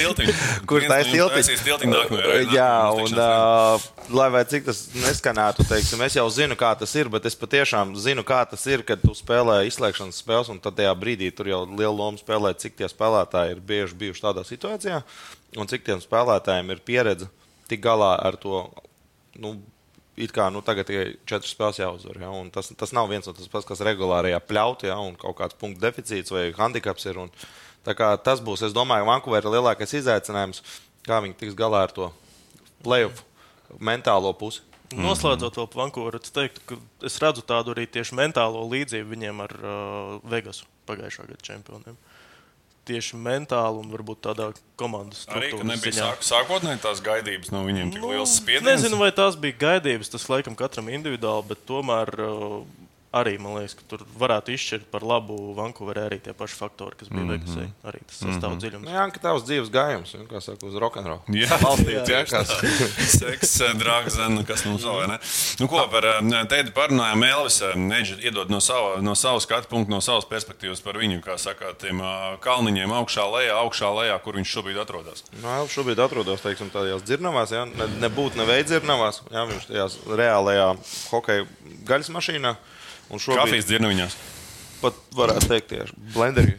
[0.00, 0.32] Tiltiņu.
[0.66, 3.84] Kurš Viens tā ir taisīs tiltiņu nākamajā Jā, un uh,
[4.18, 7.94] lai vai cik tas neskanētu, teiksim, es jau zinu, kā tas ir, bet es patiešām
[8.02, 11.62] zinu, kā tas ir, kad tu spēlē izslēgšanas spēles, un tad tajā brīdī tur jau
[11.70, 14.98] liela loma spēlē, cik tie spēlētāji ir bieži bijuši tādā situācijā,
[15.54, 17.30] un cik tiem spēlētājiem ir pieredze
[17.70, 18.66] tik galā ar to.
[19.42, 19.56] Nu,
[20.16, 22.16] It kā nu, tagad tikai četras spēles jāuzvar.
[22.24, 22.30] Ja?
[22.54, 24.96] Tas, tas nav viens no tas pats, kas regulārajā pļaut, ja?
[24.96, 27.18] un kaut kāds punktu deficīts vai handicaps ir.
[27.20, 27.28] Un,
[27.84, 30.62] tas būs, es domāju, Vankūverā lielākais izaicinājums,
[31.04, 32.08] kā viņi tiks galā ar to
[32.80, 33.26] playoff
[33.76, 34.64] mentālo pusi.
[34.96, 39.54] Noslēdzot vēl Vankūveru, es teiktu, ka es redzu tādu arī tieši mentālo līdzību viņiem ar
[39.58, 41.96] uh, Vegasu pagājušā gada čempioniem.
[42.86, 44.44] Tieši mentāli un varbūt tādā
[44.78, 48.68] komandas Arī, ka struktūras nebija sāk, sākotnēji tās gaidības no viņiem tik Nu, liels spiediens.
[48.68, 50.12] Nezinu, vai tās bija gaidības.
[50.12, 52.60] Tas laikam katram individuāli, bet tomēr uh,
[53.16, 57.08] arī man liekas, ka tur varētu izšķirt par labu Vankūverē arī tie paši faktori, kas
[57.08, 57.46] bija mm -hmm.
[57.46, 57.68] Vegasai.
[57.84, 58.60] Arī tas sastāv mm -hmm.
[58.60, 58.84] dziļums.
[58.84, 61.20] Nu, Jā, ka tavs dzīves gājums, ja, kā saka, uz rokenrola.
[61.28, 62.48] Jā, Balstīts, jā, kas.
[62.48, 62.68] tā.
[63.20, 65.18] Seks, drāgs, zina, kas mums vēl ir.
[65.60, 66.02] Nu, ko par
[66.46, 67.24] Tēdi parunājām?
[67.24, 71.38] Elvis Neģi iedod no sava, no sava skatu punkta, no savas perspektīvas par viņu, kā
[71.38, 72.00] saka, tiem
[72.40, 75.24] kalniņiem augšā lejā, augšā lejā, kur viņš šobrīd atrodas.
[75.42, 77.64] Nu, jā, šobrīd atrodas teiksim, tādās dzirnavās, ja?
[77.64, 79.22] ne, nebūtu neveids dzirnavās.
[79.30, 80.70] Jā, viņš tajās reālajā
[81.10, 81.46] hokeja
[81.86, 82.56] gaļas mašīnā.
[83.10, 84.16] Un šobrīd Kafijas dzirnaviņās.
[84.82, 86.56] pat varētu teikt, tieši blenderī.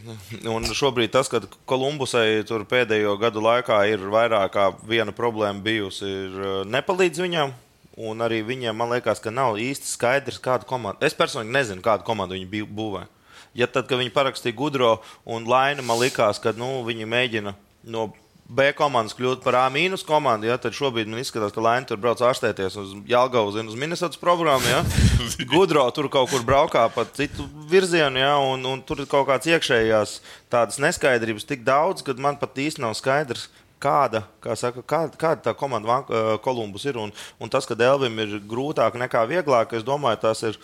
[0.50, 6.40] Un šobrīd tas, ka Kolumbusai pēdējo gadu laikā ir vairāk kā viena problēma bijusi, ir
[6.40, 7.54] uh, nepalīdz viņam.
[7.98, 11.02] Un arī viņiem, man liekas, ka nav īsti skaidrs, kādu komandu.
[11.02, 13.08] Es personīgi nezinu, kādu komandu viņi būvē.
[13.58, 14.92] Ja tad, kad viņi parakstīja Gudro
[15.26, 17.56] un Lainu, man likās, ka nu, viņi mēģina
[17.90, 18.04] no
[18.48, 22.00] B komandas kļūt par A mīnus komandu, ja, tad šobrīd man izskatās, ka Laina tur
[22.00, 24.64] brauc ārstēties uz Jālgaus un uz Minnesotas programmu.
[24.70, 24.80] Ja.
[25.52, 29.50] Gudro tur kaut kur braukā pa citu virzienu, ja, un, un tur ir kaut kāds
[29.52, 33.50] iekšējās tādas neskaidrības tik daudz, ka man pat īsti nav skaidrs.
[33.78, 36.96] Kāda, kā saka, kāda, kāda tā komanda eh, Kolumbus ir?
[36.98, 40.58] Un, un tas, ka Dēlvim ir grūtāk nekā vieglāk, es domāju, tas ir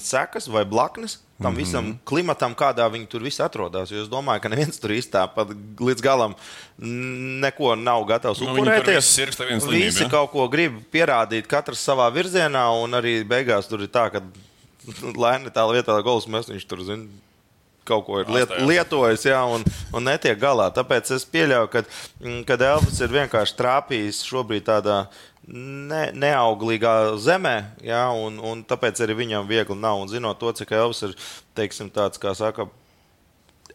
[0.00, 1.58] sekas vai blaknes tam mm -hmm.
[1.58, 3.90] visam klimatam, kādā viņi tur visi atrodas.
[3.90, 5.48] Jo es domāju, ka neviens tur īstenībā pat
[5.80, 6.34] līdz galam
[6.78, 8.96] mm, neko nav gatavs Nu, upurēties.
[8.96, 10.08] visi viens slimību, Visi ja?
[10.08, 14.22] kaut ko grib pierādīt, katrs savā virzienā, un arī beigās tur ir tā, ka
[15.22, 17.06] Laina tā vietā gols mēs viņš tur zina.
[17.86, 19.62] Kaut ko ir liet, lietojis, jā, un,
[19.94, 20.72] un netiek galā.
[20.74, 21.84] Tāpēc es pieļauju, ka
[22.20, 25.06] mm, kad Elvis ir vienkārši trāpījis šobrīd tādā
[25.46, 27.56] ne, neauglīgā zemē,
[27.86, 30.02] jā, un, un tāpēc arī viņam viegli nav.
[30.02, 31.14] Un zinot to, cik Elvis ir
[31.58, 32.68] teiksim, tāds, kā saka,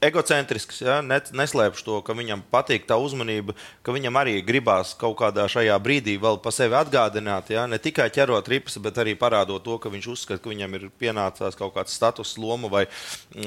[0.01, 0.81] egocentrisks.
[0.81, 0.99] Ja?
[1.05, 3.53] Ne- Neslēpšu to, ka viņam patīk tā uzmanība,
[3.86, 7.51] ka viņam arī gribās kaut kādā šajā brīdī vēl pa sevi atgādināt.
[7.53, 7.67] Ja?
[7.69, 11.57] Ne tikai ķerot ripas, bet arī parādot to, ka viņš uzskata, ka viņam ir pienācās
[11.60, 12.86] kaut kāds status, loma vai,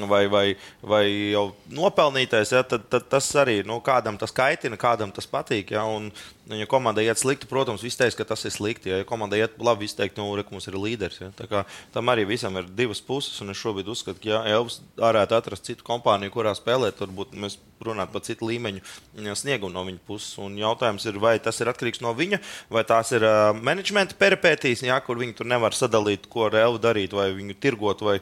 [0.07, 0.45] vai, vai,
[0.81, 1.03] vai
[1.35, 2.55] jau nopelnītais.
[2.55, 2.63] Ja?
[2.63, 5.75] Tad, tad tas arī nu, kādam tas kaitina, kādam tas patīk.
[5.75, 5.83] Ja?
[5.85, 6.11] Un,
[6.45, 8.91] Un, Ja komandai iet slikti, protams, viss teiks, ka tas ir slikti.
[8.91, 11.17] Ja komandai iet labi, viss teiks, nu, re, ka mums ir līderis.
[11.23, 11.31] Ja.
[11.33, 11.63] Tā kā
[11.95, 13.39] Tam arī visam ir divas puses.
[13.41, 18.13] Es šobrīd uzskatu, ka, ja Elvis varētu atrast citu kompāniju, kurā spēlēt, varbūt mēs runātu
[18.13, 18.83] par citu līmeņu
[19.25, 20.35] ja, sniegumu no viņa puses.
[20.43, 22.41] Un jautājums ir, vai tas ir atkarīgs no viņa,
[22.73, 26.81] vai tās ir uh, menedžmenta peripētīs, ja, kur viņi tur nevar sadalīt, ko ar Elvu
[26.83, 28.19] darīt, vai viņu tirgot, vai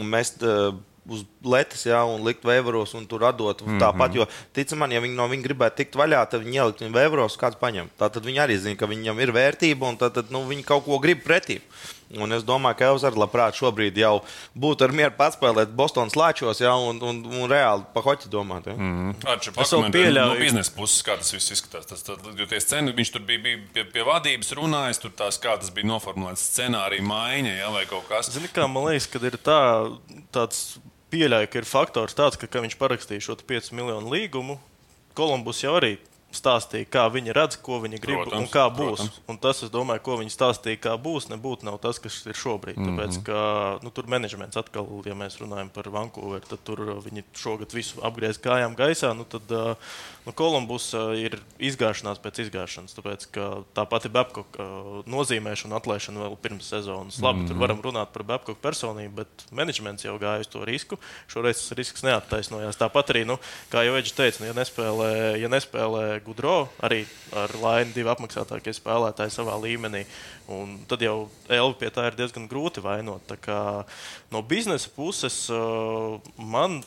[0.00, 0.44] mest.
[0.46, 0.76] Uh,
[1.08, 3.80] uz letes, ja, un likt vēros, un tur atdot mm -hmm.
[3.82, 4.14] tāpat.
[4.14, 7.38] Jo, ticam man, ja viņi no viņa gribētu tikt vaļā, tad viņi ielikt viņu vēros,
[7.38, 7.90] kāds paņem.
[7.98, 10.98] Tad viņi arī zina, ka viņam ir vērtība, un tad, tad nu, viņi kaut ko
[10.98, 11.60] grib pretī.
[12.14, 14.20] Un es domāju, ka Elvis arī labprāt šobrīd jau
[14.54, 18.68] būtu ar mieru pats spēlēt Bostonas lāčos, ja, un, un, un reāli pa hoķi domāt.
[18.70, 18.76] Ja.
[18.78, 19.16] Mm.
[19.26, 21.86] Arču, Es pakomentē, pieļauju- No biznesa puses, kā tas viss izskatās.
[21.86, 25.40] Tas, tad, jo tie sceni, viņš tur bija, bija pie, pie vadības runājis, tur tās,
[25.42, 28.30] kā tas bija noformulēts scenārija maiņa ja, vai kaut kas.
[28.30, 29.90] Zini, kā man liekas, ka ir tā,
[30.30, 30.78] tāds
[31.16, 34.58] pieļauja, ka ir faktors tāds, ka, ka viņš parakstīja šo 5 miljonu līgumu.
[35.16, 35.96] Kolumbus jau arī
[36.34, 38.98] stāstīja, kā viņi redz, ko viņi grib Protams, un kā būs.
[39.00, 39.20] protams.
[39.30, 42.76] Un tas, es domāju, ko viņi stāstīja, kā būs, nebūtu nav tas, kas ir šobrīd.
[42.76, 42.88] Mhm.
[42.98, 43.38] Tāpēc, ka
[43.82, 48.02] nu, tur menedžments atkal, ja mēs runājam par Vankūveru, tad tur uh, viņi šogad visu
[48.04, 49.14] apgriez kājām gaisā.
[49.16, 49.76] Nu, tad uh,
[50.26, 52.96] nu, Kolumbus uh, ir izgāšanās pēc izgāšanas.
[52.98, 54.66] Tāpēc, ka tā pati Babkoka
[55.06, 57.20] nozīmēšana un atlaišana vēl pirms sezonas.
[57.22, 57.48] Labi, Mhm.
[57.48, 60.98] tur varam runāt par Babkoka personību, bet menedžments jau gāja uz to risku.
[61.28, 62.76] Šoreiz tas risks neattaisnojās.
[62.76, 63.38] Tāpat arī, nu,
[63.70, 67.02] kā jau Eģis teica, nu, ja nespēlē, ja nespēlē Gudro, arī
[67.36, 70.04] ar Lainu divi apmaksātākie spēlētāji savā līmenī,
[70.52, 73.34] un tad jau Elvi pie tā ir diezgan grūti vainot.
[74.32, 76.80] No biznesa puses uh, man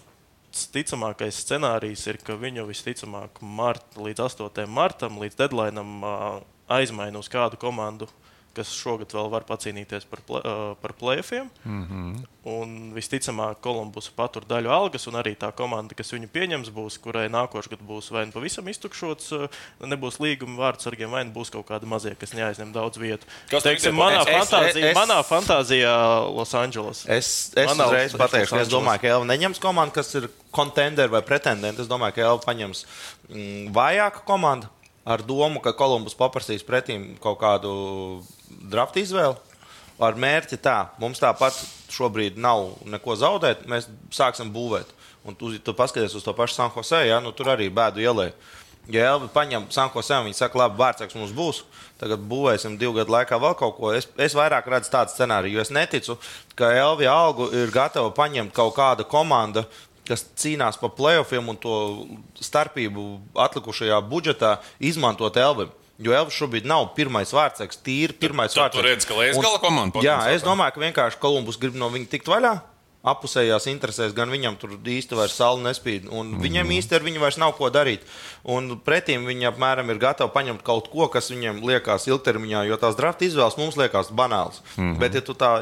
[0.74, 4.66] ticamākais scenārijs ir, ka viņu visticamāk mart, līdz 8.
[4.70, 6.40] martam, līdz deadlineam uh,
[6.70, 8.10] aizmaina uz kādu komandu,
[8.58, 11.50] kas šogad vēl var pacīnīties par, ple, uh, par plēfiem.
[11.66, 12.28] Mm -hmm.
[12.50, 17.28] Un visticamāk, Kolumbus patur daļu algas, un arī tā komanda, kas viņu pieņems, būs, kurai
[17.30, 19.48] nākošais gads būs vai nu pavisam iztukšots, uh,
[19.82, 23.26] nebūs līguma vārdsargiem, vai nu būs kaut kādi mazie, kas neaizņem daudz vietu.
[23.50, 27.06] Kas Teiksim, manā, Es- es- fantāzijā, es- manā fantāzijā Los Angeles.
[27.08, 31.10] Es, es Manā uzreiz pateikšu, ka es domāju, ka Elva neņems komandu, kas ir kontenderi
[31.12, 31.82] vai pretendenti.
[31.82, 32.86] Es domāju, ka Elva paņems
[33.30, 34.68] mm, vājāku komandu
[35.06, 39.38] ar domu, ka Kolumbus paprasīs pretīm kaut kādu draftu izvēli.
[40.00, 41.58] Ar mērķi tā, mums tāpat
[41.92, 44.94] šobrīd nav neko zaudēt, mēs sāksim būvēt.
[45.28, 48.30] Un tu, tu paskaties uz to pašu San Jose, ja, nu, tur arī bēdu ielē.
[48.90, 51.60] Ja Elvi paņem Sanko Sēmu, viņi saka, labi, vārdsargs mums būs.
[52.00, 53.92] Tagad būvēsim divu gadu laikā vēl kaut ko.
[53.94, 56.16] Es, es vairāk redzu tādu scenāriju, jo es neticu,
[56.58, 59.68] ka Elvi algu ir gatava paņemt kaut kāda komanda,
[60.10, 61.76] kas cīnās par playoffiem un to
[62.42, 63.06] starpību
[63.46, 65.70] atlikušajā budžetā izmantot Elvim.
[66.00, 68.86] Jo Elvis šobrīd nav pirmais vārdsargs, tīri pirmais vārdsargs.
[68.86, 72.32] redzi, ka Lejas gala komanda Jā, es domāju, ka vienkārši Kolumbus grib no viņa tikt
[72.32, 72.60] vaļā.
[73.10, 76.42] Apusējās interesēs, gan viņam tur īsti vairs saule nespīd, un mm.
[76.44, 78.04] viņam īsti ar viņu vairs nav ko darīt.
[78.44, 83.00] Un pretīm viņi apmēram ir gatavi paņemt kaut ko, kas viņiem liekas ilgtermiņā, jo tās
[83.00, 84.60] drafta izvēles mums liekas banāls.
[84.76, 85.00] Mm -hmm.
[85.00, 85.54] Bet, ja tu tā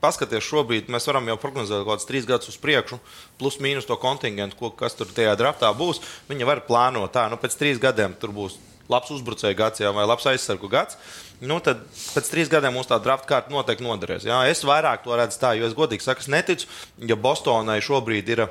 [0.00, 2.96] paskaties šobrīd, mēs varam jau prognozēt kaut kādus trīs gadus uz priekšu,
[3.36, 6.00] plus mīnus to kontingentu, ko, kas tur tajā draftā būs.
[6.32, 8.56] Viņi var plānot tā, nu pēc trīs gadiem tur būs
[8.90, 10.98] labs uzbrucēju gads jā, vai labs aizsargu gads.
[11.40, 14.26] Nu, tad pēc trīs gadiem mums tā drafta kārta noteikti noderēs.
[14.28, 14.42] Jā.
[14.50, 16.68] Es vairāk to redzu tā, jo es godīgi saku, es neticu,
[17.08, 18.44] ja Bostonai šobrīd ir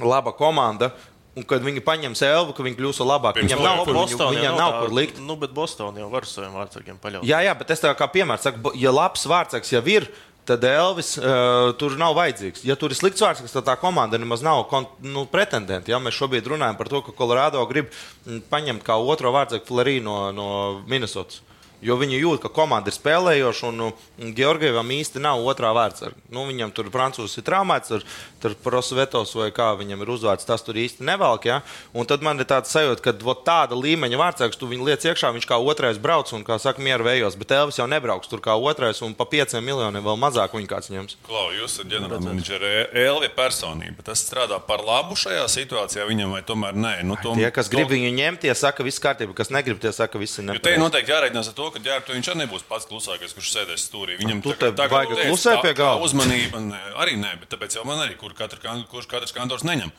[0.00, 0.92] laba komanda.
[1.36, 4.46] Un kad viņi paņems Elvu, ka viņi kļūs labāki, viņam nav, kur, viņu, Bostonā viņam
[4.46, 5.18] jau nav tā- kur likt.
[5.20, 7.28] Nu, bet Bostonā jau var saviem vārdsargiem paļauties.
[7.28, 10.08] Jā, jā, bet es tā kā piemērs saku, ja labs vārdsargs jau ir,
[10.46, 12.64] tad Elvis uh, tur nav vajadzīgs.
[12.66, 15.92] Ja tur ir slikts vārdsargs, tad tā komanda nemaz nav kon- nu, pretendenti.
[15.94, 16.00] Ja?
[16.02, 20.18] Mēs šobrīd runājam par to, ka Colorado grib mm, paņemt kā otro vārdsargu Flerī no,
[20.36, 20.48] no
[20.86, 21.42] Minnesotas.
[21.84, 26.16] Jo viņi jūt, ka komanda ir spēlējoša, un, Georgievam īsti nav otrā vārdsarga.
[26.32, 28.04] Nu, viņam tur francūzis ir traumēts, tur,
[28.40, 31.44] tur prosvetos vai kā viņam ir uzvārds, tas tur īsti nevelk.
[31.50, 31.60] Ja?
[31.92, 35.30] Un tad man ir tāds sajūta, ka vot, tāda līmeņa vārdsargs, tu viņu liec iekšā,
[35.36, 38.56] viņš kā otrais brauc un, kā saka, mieru vējos, bet Elvis jau nebrauks tur kā
[38.56, 41.18] otrais, un pa pieciem miljoniem vēl mazāk viņa kāds ņems.
[41.28, 42.72] Klau, jūs esat ģenerālmenedžera
[43.06, 44.02] Elvija personība.
[44.06, 46.94] Tas strādā par labu šajā situācijā viņam vai tomēr nē?
[47.06, 49.92] Nu, tom, Tie, kas grib tom- viņu ņemt, tie saka, viss kārtībā, kas negrib, tie
[49.92, 50.80] saka, viss ir Jo te nepareizi.
[50.82, 54.16] noteikti jāreikinās ar to, ka ģērbtu viņš arī nebūs pats klusākais, kurš sēdēs stūrī.
[54.22, 56.08] Viņam Tu tā kā- te tā kā teici, klusē tā- pie tā galda.
[56.08, 58.58] Uzmanība ne, arī nē, bet tāpēc jau man arī, kur katra,
[58.90, 59.92] kurš katrs kantors neņem.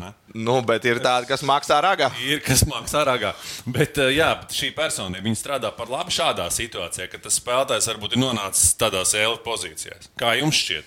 [0.00, 0.12] ne?
[0.34, 2.10] Nu, bet ir tādi, kas maksā ragā.
[2.20, 3.32] Ir kas maksā ārā.
[3.64, 8.16] Bet eh, jā, bet šī personība strādā par labu šādā situācijā, ka tas spēlētājs varbūt
[8.16, 10.08] ir nonācis tādās ēlas pozīcijās.
[10.18, 10.84] Kā jums šķiet?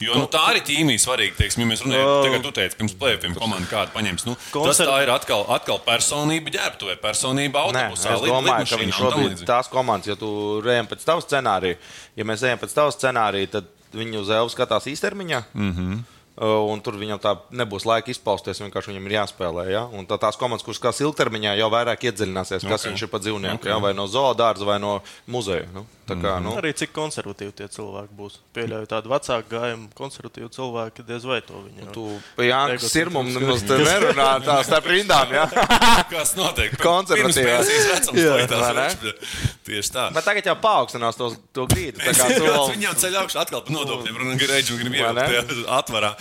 [0.00, 1.34] Jo nu, tā arī ķīmija svarīga.
[1.36, 4.24] Teiksim, ja mēs runājam, tagad tu teici, pirms plēfiem komanda kādu paņems.
[4.24, 8.14] Nu, tas Koncer- tā ir atkal, atkal personība ģērbtuvē, personība Nē, autobusā.
[8.14, 11.76] es lid- domāju, ka viņš šobrīd tās komandas, ja tu ejam pēc tava scenārija,
[12.16, 15.44] ja mēs ejam pēc tava scenārija, tad viņi uz Elvu skatās īstermiņā.
[15.54, 16.00] Mm -hmm.
[16.38, 18.60] Uh, Un tur viņam tā nebūs laika izpausties.
[18.62, 19.64] Vienkārši viņam ir jāspēlē.
[19.74, 19.82] Ja?
[19.92, 22.90] Un tā, tās komandas, kuras kas ilgtermiņā jau vairāk iedziļināsies, kas Ok.
[22.92, 23.72] viņš ir pa dzīvnieku, okay.
[23.74, 23.78] ja?
[23.82, 25.66] vai no zoodārza, vai no muzeja.
[25.74, 28.38] Nu, tā kā, nu, Arī cik konservatīvi tie cilvēki būs.
[28.56, 32.06] Pieļauju tādu vecāku gājumu, konservatīvu cilvēku, diez vai to viņi tu
[32.38, 35.34] pa Jānis Egocentriski Sirmam nemaz te nerunā tā starp rindām.
[35.36, 35.44] Ja?
[36.14, 36.72] Kas notiek?
[36.80, 37.58] Konservatīvā.
[37.60, 38.88] Pirms pensijas vecums Jā, laikās vai ne?
[39.04, 40.06] viņš- Tieši tā.
[40.16, 42.00] Bet tagad jau paaugstinās to, to grīdu.
[42.00, 45.28] Tā kā tu vēl- viņam ceļā augšā atkal par nodokļiem, un gribēju, un ne?
[45.36, 46.14] ielikt atvarā.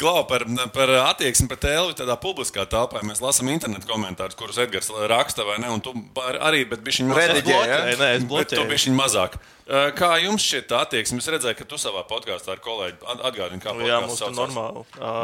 [0.00, 3.02] Klau par, par attieksmi pret Elvi tādā publiskā telpā.
[3.06, 5.70] Mēs lasām internetu komentārus, kurus Edgars raksta, vai ne?
[5.74, 5.94] Un tu
[6.40, 7.80] arī, bet bija viņa Rediģē, ja?
[7.82, 7.98] bloķēju.
[8.04, 8.68] Nē, es Bet tu bloķēju.
[8.74, 9.38] biji viņa mazāk.
[9.96, 11.22] Kā jums šķiet tā attieksme?
[11.22, 14.18] Es redzēju, ka tu savā podkāstā ar kolēģi at- atgādini, kā Nu, Jā, podkāsts mums
[14.20, 14.52] tur saucās.
[14.52, 14.82] normāli.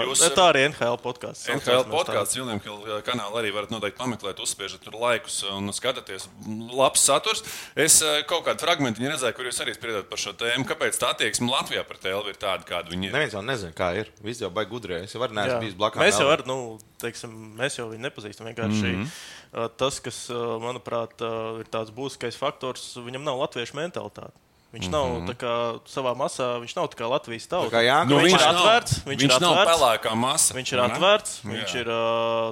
[0.09, 1.43] Jūs, tā arī NHL podkāsts.
[1.53, 6.25] NHL podkāsts, Hilda kanālā arī varat noteikti pameklēt, uzspiežat tur laikus un skatāties.
[6.73, 7.43] Labs saturs.
[7.77, 10.65] Es kaut kādu fragment redzēju, kur jūs arī spriedāt par šo tēmu.
[10.65, 13.13] Kāpēc tā attieksme Latvijā pret Elvi ir tāda, kāda viņi ir?
[13.13, 14.09] Neviens jau nezina, kā ir.
[14.23, 15.03] Visi jau baigi gudrē.
[15.05, 16.01] Es jau arī neesmu bijis blakus.
[16.03, 18.47] Mēs jau, ar, nu, teiksim, mēs jau viņu nepazīstam.
[18.51, 19.09] Vienkārši mm Mhm.
[19.55, 19.71] -hmm.
[19.81, 24.31] tas, kas, uh, manuprāt, uh, ir tāds būtiskais faktors, viņam nav latviešu mentalitāte.
[24.73, 24.93] Viņš Mhm.
[24.93, 27.71] nav tā kā savā masā, viņš nav tā kā Latvijas tauta.
[27.75, 28.09] kā Jānis.
[28.11, 28.93] Nu, viņš, viņš ir nav- atvērts.
[29.05, 29.71] Viņš, viņš ir nav atvērts.
[29.73, 30.55] pelēkā masa.
[30.55, 30.95] Viņš ir vai ne?
[30.95, 31.33] atvērts.
[31.43, 31.51] Jā.
[31.51, 31.87] Viņš ir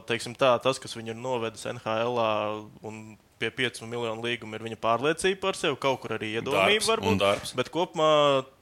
[0.09, 2.19] teiksim, tā, tas, kas viņu ir novedis NHL
[2.83, 5.79] un pie 5 miljonu līguma, ir viņa pārliecība par sevi.
[5.81, 7.23] Kaut kur arī iedomība Darbs var un būt.
[7.23, 7.55] darbs.
[7.59, 8.11] Bet kopumā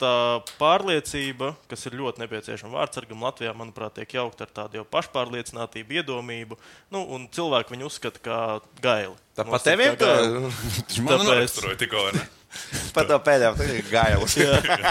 [0.02, 0.14] tā
[0.60, 6.58] pārliecība, kas ir ļoti nepieciešama vārdsargam Latvijā, manuprāt, tiek jaukta ar tādu jau pašpārliecinātību, iedomību.
[6.94, 8.40] Nu, un cilvēki viņu uzskata kā
[8.84, 9.16] gaili.
[9.36, 10.50] Tā Nu, pat tev ir kā gaili.
[10.86, 12.08] Viņš man noraksturoja tikko?
[12.96, 14.36] Pat tā pēdējā gailis.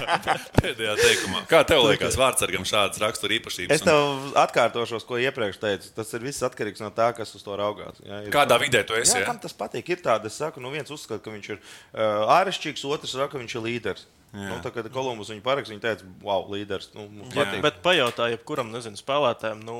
[0.61, 1.43] Pēdējā teikumā.
[1.49, 3.75] Kā tev liekas, vārdsargam šādas rakstura īpašības?
[3.75, 5.91] Es tev atkārtošos, ko iepriekš teicu.
[5.97, 8.01] Tas ir viss atkarīgs no tā, kas uz to raugās.
[8.05, 9.15] Ja, Kādā vidē tu esi?
[9.17, 9.29] Jā, Ja?
[9.31, 9.89] kam tas patīk?
[9.95, 13.41] Ir tāda, es saku, nu viens uzskata, ka viņš ir uh, āršķirīgs, otrs saka, ka
[13.41, 14.05] viņš ir līderis.
[14.35, 16.89] Nu, tā, kad Kolumbus viņu parakstīja, viņš teica, wow, līderis.
[16.95, 17.61] Nu, patīk.
[17.63, 19.75] Bet pajautā, jebkuram nezinu, spēlētājam, nu,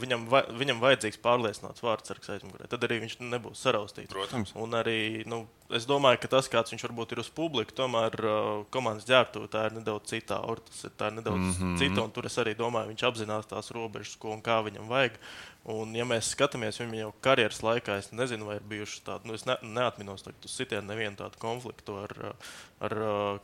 [0.00, 2.70] viņam, vai, viņam vajadzīgs pārliecināts vārdsargs aizmugurē.
[2.72, 4.12] Tad arī viņš nebūs saraustīts.
[4.14, 4.54] Protams.
[4.56, 5.42] Un arī nu,
[5.76, 9.68] es domāju, ka tas, kāds viņš varbūt ir uz publiku, tomēr uh, komandas ģērbtuve tā
[9.68, 10.40] ir nedaudz citā.
[10.48, 11.78] Or, tas ir, tā ir nedaudz mm -hmm.
[11.82, 15.20] cita, tur es arī domāju, viņš apzinās tās robežas, ko un kā viņam vajag.
[15.70, 19.36] Un, ja mēs skatāmies viņu jau karjeras laikā, es nezinu, vai ir bijuši tādi, nu,
[19.38, 22.14] es ne, neatminos tagad uz sitienu nevienu tādu konfliktu ar,
[22.82, 22.94] ar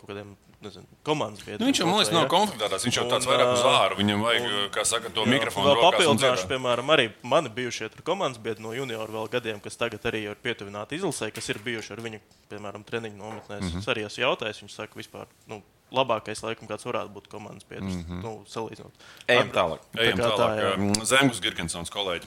[0.01, 0.33] kaut kādiem,
[0.65, 1.63] nezinu, komandas biedriem.
[1.63, 2.31] Nu, viņš jau, man liekas, nav ja?
[2.33, 2.87] konfliktētās.
[2.89, 3.99] Viņš jau tāds Un, vairāk uz ā, āru.
[4.01, 5.69] Viņam vajag, un- kā saka, to Jā, mikrofonu.
[5.71, 10.25] Vēl papildināšu, piemēram, arī mani bijušie komandas biedri no junioru vēl gadiem, kas tagad arī
[10.27, 13.63] ir pietuvināti izlasē, kas ir bijuši ar viņu, piemēram, treniņu nometnēs.
[13.63, 13.79] Mm -hmm.
[13.79, 15.31] Es arī esmu jautājis, viņš saka, vispār.
[15.47, 15.63] Nu,
[15.95, 17.95] Labākais, laikam, kāds varētu būt komandas biedrs.
[17.95, 18.23] Mm -hmm.
[18.23, 19.07] nu, salīdzinot.
[19.29, 19.87] Ejam tālāk.
[19.97, 20.61] Ejam Tā tālāk.
[20.61, 22.27] Tā, Zemgus Girgensons kolēģi.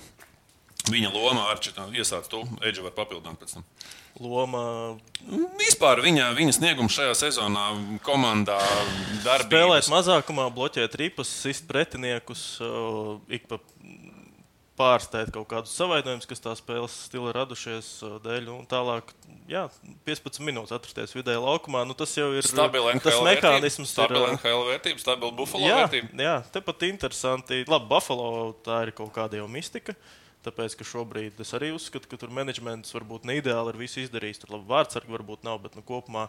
[0.90, 3.66] Viņa loma ar šitā iesāc to Eģe var papildināt pēc tam.
[4.20, 4.98] Loma
[5.60, 7.68] Vispār viņa, viņa sniegums šajā sezonā
[8.04, 8.58] komandā
[9.24, 9.46] darbībā.
[9.46, 13.60] spēlēt mazākumā, bloķēt ripas, sist pretiniekus, uh, ik pa
[14.80, 17.90] pārsteigt kaut kādus savainojumus, kas tā spēles stila radušies
[18.24, 18.48] dēļ.
[18.54, 19.12] Un tālāk,
[19.52, 19.66] jā,
[20.08, 21.84] 15 minūtes atrasties vidēji laukumā.
[21.88, 23.92] Nu, tas jau ir Stabila tas NHL mehānisms.
[23.92, 26.16] stabila ir, uh, NHL vērtība, stabila Buffalo Jā, vērtība.
[26.26, 27.62] jā, tepat interesanti.
[27.70, 28.32] Labi, Buffalo
[28.66, 29.96] tā ir kaut kāda jau mistika.
[30.42, 34.40] Tāpēc, ka šobrīd es arī uzskatu, ka tur menedžments varbūt ne ideāli ir visu izdarījis.
[34.42, 36.24] Tur labi vārdsargi varbūt nav, bet nu, kopumā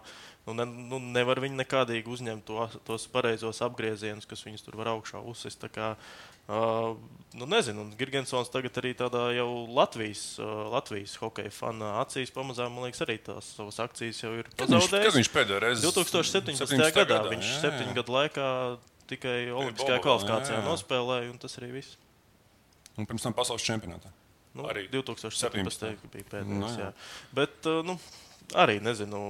[0.44, 4.90] nu, ne, nu, nevar viņi nekādīgi uzņemt to, tos pareizos apgriezienus, kas viņus tur var
[4.92, 5.64] augšā uzsist.
[6.50, 6.96] Uh,
[7.38, 12.74] nu, nezinu, un Girgensons tagad arī tādā jau Latvijas, uh, Latvijas hokeja fana acīs pamazām,
[12.74, 15.06] man liekas, arī tās savas akcijas jau ir Kad viņš, pazaudējis.
[15.06, 16.58] kad viņš pēdējo reizi 2017.
[16.66, 16.96] 17.
[16.98, 17.60] gadā viņš jā, jā.
[17.62, 18.48] septiņu gadu laikā
[19.12, 20.66] tikai Olimpiskajā kvalifikācijā jā, jā.
[20.66, 21.96] nospēlēja, un tas arī viss.
[22.98, 24.10] Un pirms tam pasaules čempionātā.
[24.52, 25.38] Nu, Arī 2017.
[25.72, 26.12] 17.
[26.12, 26.74] bija Nu, pēdējais.
[26.76, 26.90] jā.
[26.90, 26.92] jā.
[27.38, 27.96] Bet uh, nu,
[28.60, 29.22] arī nezinu,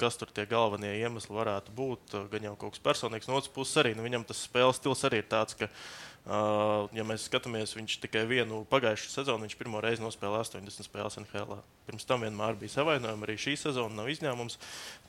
[0.00, 2.12] kas tur tie galvenie iemesli varētu būt.
[2.18, 5.06] Uh, Gan jau kaut kas personīgs, no otras puses arī nu, viņam tas spēles stils
[5.08, 5.70] arī ir tāds, ka.
[6.20, 11.16] Uh, ja mēs skatāmies, viņš tikai vienu pagājušo sezonu, viņš pirmo reizi nospēlēja 80 spēles
[11.22, 11.62] NHL.
[11.88, 14.58] Pirms tam vienmēr bija savainojumi, arī šī sezona nav izņēmums.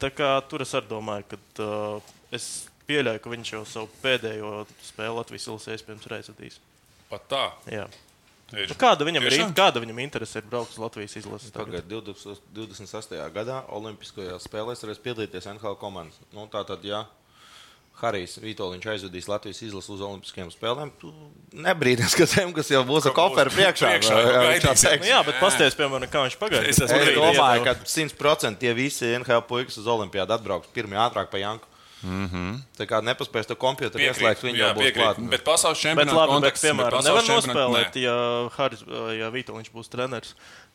[0.01, 2.47] Tā kā tur es arī domāju, ka uh, es
[2.87, 4.53] pieļauju, ka viņš jau savu pēdējo
[4.87, 6.61] spēli Latvijas ilgsē iespējams reizes.
[7.11, 7.43] Pat tā.
[7.69, 7.85] Jā.
[8.51, 9.37] Nu, kāda viņam ir?
[9.55, 11.53] Kāda viņam interese ir braukt uz Latvijas izlases?
[11.53, 11.85] tagad?
[11.87, 12.09] Pagaidiet,
[12.51, 13.15] 2026.
[13.35, 16.19] gadā Olimpiskajās spēlēs varēs piedalīties NHL komandas.
[16.35, 17.05] Nu, tātad, ja
[18.01, 21.11] Harijs Vitoļņš aizvedīs Latvijas izlasi uz Olimpiskajām spēlēm, tu
[21.53, 24.21] nebrīdies, ka tiem, kas jau būs ar koferu priekšā, priekšā,
[24.63, 25.03] tā teiks.
[25.05, 26.69] Nu, jā, bet pastāstiet, piemēram, kā viņš pagāja.
[26.71, 31.41] Es Es domāju, ka 100% tie visi NHL puikas uz Olimpiādu atbrauks pirmie ātrāk pa
[31.41, 31.69] Janku.
[32.01, 32.61] Mm -hmm.
[32.77, 34.97] Tā kā nepaspēs to komputeru ieslēgt, viņi jau būs piekrīt.
[34.97, 35.29] klāt.
[35.29, 38.01] Bet pasaules bet, konteksts, piemēram, nevar nospēlēt, nē.
[38.01, 38.81] ja, Haris,
[39.19, 40.33] ja Vitoļņš būs treneris,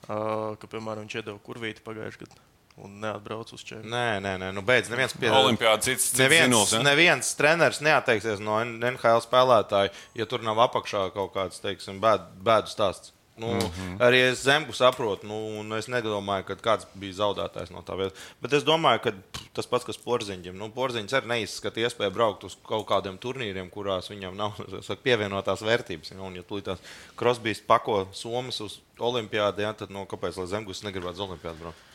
[0.09, 2.41] uh, ka, piemēram, viņš iedeva kurvīti pagājušajā gadā.
[2.77, 3.93] Un neatbrauc uz čempionu.
[3.95, 4.91] Nē, nē, nē, nu beidz.
[4.93, 6.83] Neviens pie Olimpiāda cits, cits Neviens, zinuls, ja?
[6.85, 12.73] neviens treneris neatteiksies no NHL spēlētāja, ja tur nav apakšā kaut kāds teiksim, bēd, bēdu
[12.73, 13.15] stāsts.
[13.37, 13.99] Nu, mm -hmm.
[14.01, 18.19] Arī es zemu saprotu, nu, un es nedomāju, ka kāds bija zaudētājs no tā vietas.
[18.41, 19.13] Bet es domāju, ka
[19.53, 20.57] tas pats, kas Porziņģim.
[20.57, 24.53] Nu, Porziņš arī neizskata iespēju braukt uz kaut kādiem turnīriem, kurās viņam nav
[24.87, 26.11] saku, pievienotās vērtības.
[26.11, 26.79] Ja, un, ja tās
[27.17, 31.86] Krosbīs pako Somas uz Olimpiādu, ja, tad nu, kāpēc Zemgus negribētu uz Olimpiādu braukt?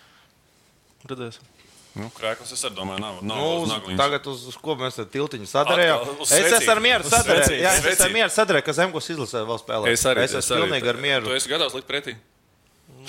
[1.10, 1.50] Redzēsim.
[1.92, 3.18] Nu, Krēklis, es arī domāju, nav.
[3.20, 6.06] nav Nu, uz uz, tagad uz, uz ko mēs tiltiņu sadarījām?
[6.24, 7.56] Es esmu ar mieru sadarījis.
[7.60, 9.92] Jā, es esmu mieru sadarījis, ka Zemgus izlasē vēl spēlē.
[9.92, 11.28] Es arī es esmu pilnīgi ar mieru.
[11.28, 12.16] Tu esi gatavs likt pretī?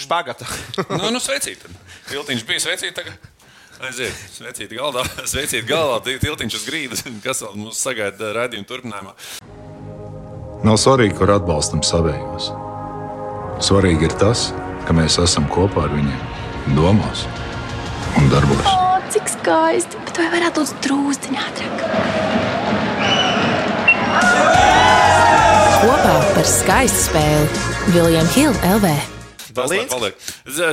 [0.03, 0.49] Špagata.
[0.99, 1.63] nu, nu sveicīt.
[1.63, 1.79] tad.
[2.11, 3.31] Tiltiņš bija sveicīt tagad.
[3.83, 9.15] Aiziet, sveicīt galdā, sveicīt galdā, ti- tiltiņš uz grīdas, kas vēl mums sagaida raidījuma turpinājumā.
[10.67, 12.51] Nav svarīgi, kur atbalstam savējos.
[13.63, 14.49] Svarīgi ir tas,
[14.89, 16.23] ka mēs esam kopā ar viņiem,
[16.79, 17.27] domās
[18.19, 18.67] un darbos.
[18.67, 20.01] O, cik skaisti!
[20.07, 21.77] Bet vai varētu būt drūzdiņā ātrāk?
[25.83, 28.93] Kopā par skaistu spēli Viljams Hilde LV.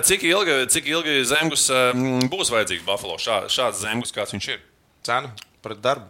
[0.07, 3.17] Cik ilgi, cik ilgi zemgus mm, būs vajadzīgs Buffalo?
[3.19, 4.61] Šā, šāds zemgus, kāds viņš ir?
[5.05, 5.33] Cena
[5.65, 6.07] pret darbu.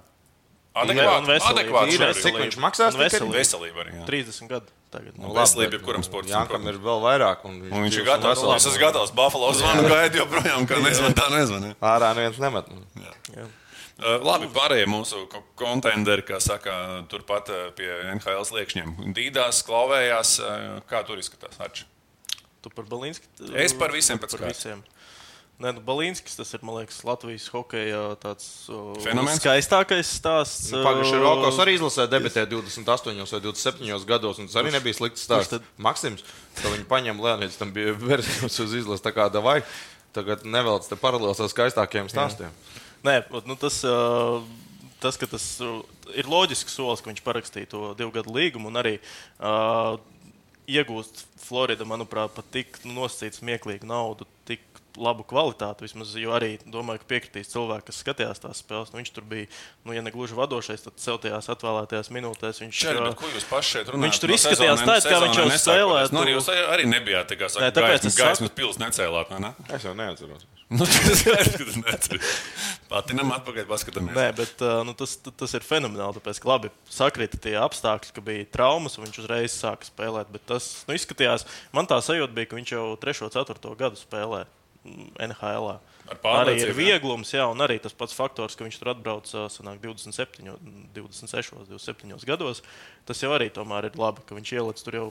[0.79, 2.97] Adekvāti, adekvāti cik viņš maksās?
[2.99, 3.39] Veselība.
[3.39, 3.95] Veselība arī.
[3.97, 4.05] jā.
[4.11, 4.78] 30 gadu.
[4.89, 6.31] Tagad, nu, Nu, veselība jebkuram sportam.
[6.33, 7.43] Jākam ir vēl vairāk.
[7.45, 8.41] Un Un viņš ir gatavs.
[8.55, 9.11] Es esmu gatavs.
[9.13, 11.75] Buffalo zvanu gaidu joprojām, kā nezvanu, tā nezvanu.
[11.91, 12.71] Ārā neviens nemet.
[13.99, 18.93] Uh, labi, pārējie mūsu ko- kontenderi, kā saka, turpat uh, pie NHL sliekšņiem.
[19.17, 21.59] Dīdās, klauvējās, uh, kā tur izskatās.
[21.59, 21.83] Arči?
[22.63, 23.27] Tu par Balīnski?
[23.59, 24.79] Es par visiem pēc par kārtas.
[25.59, 29.41] Nē, nu, Balīnskis tas ir, liekas, Latvijas hokeja tāds uh, Fenomens?
[29.41, 30.69] skaistākais stāsts.
[30.71, 35.25] Pagājušajā uh, Rokos arī izlasē debitē 28 vai 27 gados, un tas arī nebija slikts
[35.27, 35.51] stāsts.
[35.51, 35.67] tad?
[35.75, 36.23] Maksims,
[36.61, 39.59] ka viņi paņem Leonīds, tam bija versijas uz izlases tā kā davai.
[40.15, 42.55] Tagad nevelc te paralēls ar skaistākiem stāstiem.
[43.03, 44.39] Nē, ot, nu, tas, uh,
[45.03, 45.51] tas, ka tas
[46.15, 48.95] ir loģisks solis, ka viņš parakstīja to divu gadu līgumu un arī
[49.43, 49.99] uh,
[50.71, 54.63] iegūst Florida, manuprāt, pat tik nu, nosacītu smieklīgu naudu, tik
[54.97, 55.85] labu kvalitāti.
[55.85, 58.91] Vismaz, jo arī domāju, ka piekritīs cilvēki, kas skatījās tās spēles.
[58.93, 59.49] Nu, viņš tur bija,
[59.85, 63.31] nu, ja ne gluži vadošais, tad sev tajās atvēlētajās minūtēs viņš Čeri, uh, bet ko
[63.33, 64.05] jūs paši šeit runājat?
[64.07, 66.13] Viņš tur No izskatījās sezonai- tā, kā viņš jau nesākoties.
[66.15, 69.33] Nu, arī jūs arī nebijāt, tā kā Nē, saka, tāpēc gaismas, es gaismas pils necēlāt,
[69.33, 69.53] vai ne?
[69.73, 70.47] Es jau neatceros.
[70.69, 72.19] Nu, tas ir necer.
[72.89, 74.13] Patinam atpakaļ, paskatāmies.
[74.13, 76.19] Nē, bet uh, nu, tas, tas ir fenomenāli.
[76.19, 80.29] Tāpēc, ka labi sakrita tie apstākļi, ka bija traumas, un viņš uzreiz sāka spēlēt.
[80.33, 84.43] Bet tas nu, izskatījās, man tā sajūta bija, ka viņš jau 3, 4 gadu spēlē
[84.45, 85.65] mm, NHL.
[85.69, 85.79] -ā.
[86.09, 89.77] Ar Arī ir vieglums, jā, un arī tas pats faktors, ka viņš tur atbrauca sanāk,
[89.83, 90.55] 27,
[90.95, 92.63] 26, 27 gados.
[93.05, 95.09] Tas jau arī tomēr ir labi, ka viņš ielicis tur jau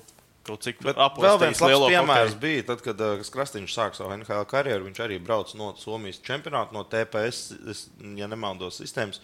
[0.48, 2.40] kaut cik Bet vēl viens lielo piemērs hokeju.
[2.42, 4.88] bija tad, kad uh, Krastīņš sāka savu NHL karjeru.
[4.88, 7.84] Viņš arī brauca no Somijas čempionāta, no TPS, es,
[8.18, 9.20] ja nemaldos, sistēmas.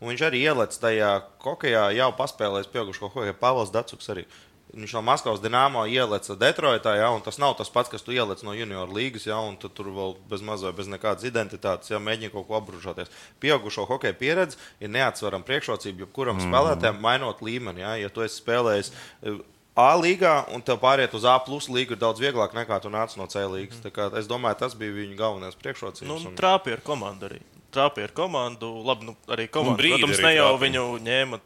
[0.00, 3.38] Un viņš arī ielicis tajā hokeja, jau paspēlējis pieaugušo hokeju.
[3.40, 4.26] Pāvils Dacuks arī.
[4.74, 8.42] Viņš no Maskavas dīnāmo ielica Detroitā, ja, un tas nav tas pats, kas tu ieliec
[8.44, 12.34] no junior līgas, ja, un tu tur vēl bez mazā, bez nekādas identitātes, ja mēģina
[12.34, 13.12] kaut ko apbružoties.
[13.40, 16.50] Pieaugušo hokeja pieredze ir neatsverama priekšrocība jebkuram mm.
[16.50, 17.86] spēlētājam, mainot līmeni.
[17.86, 19.38] Ja, ja tu esi spēlējis eh,
[19.76, 23.12] A līgā, un tev pāriet uz A plus līgu ir daudz vieglāk nekā tu nāc
[23.20, 23.82] no C līgas.
[23.84, 26.08] Tā kā Es domāju, tas bija viņa galvenais priekšrocības.
[26.08, 27.42] Nu, un- trāpīja ar komandu arī.
[27.76, 28.70] Trāpīja ar komandu.
[28.86, 29.76] Labi, nu, arī komanda.
[29.76, 31.40] brīdi Protams, ne jau viņu ņēma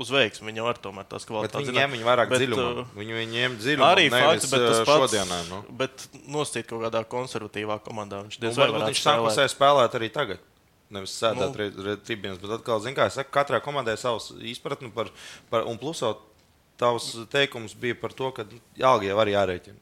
[0.00, 0.46] uz veiksmu.
[0.50, 1.68] Viņa var tomēr tās kvalitātes.
[1.68, 2.66] viņi ņem viņu vairāk Bet, dziļumā.
[2.82, 3.90] uh, Viņu ņem dziļumā.
[3.94, 5.12] Arī fakts, bet tas pats.
[5.12, 5.40] šodienai.
[5.50, 5.62] Nu.
[5.70, 8.22] Bet nosacīt kaut kādā konservatīvā komandā.
[8.26, 9.94] Viņš Nu, diez vai varbūt varētu viņš sākusē spēlēt.
[10.00, 10.38] arī tagad.
[10.90, 11.28] Nevis Nu.
[11.28, 11.54] sēdēt nu.
[11.54, 15.08] trījus, bet atkal, zin, kā es saku, katrai komandai savs izpratni par,
[15.50, 16.20] par un plusot
[16.78, 19.76] tavs teikums bija par to, ka nu, alga jau arī jārēķina.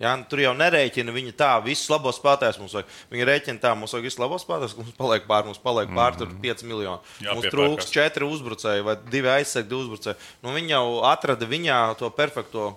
[0.00, 2.94] Ja, nu, tur jau nerēķina viņi tā, visus labos spēlētājus mums vajag.
[3.12, 6.32] Viņi rēķina tā, mums vajag visus labos spēlētājus, mums paliek pār, mums paliek pār tur
[6.42, 7.12] 5 miljoni.
[7.22, 10.18] Jā, mums trūks 4 uzbrucēji vai 2 aizsargi, 2 uzbrucēji.
[10.42, 12.72] Nu, viņi jau atrada viņā to perfekto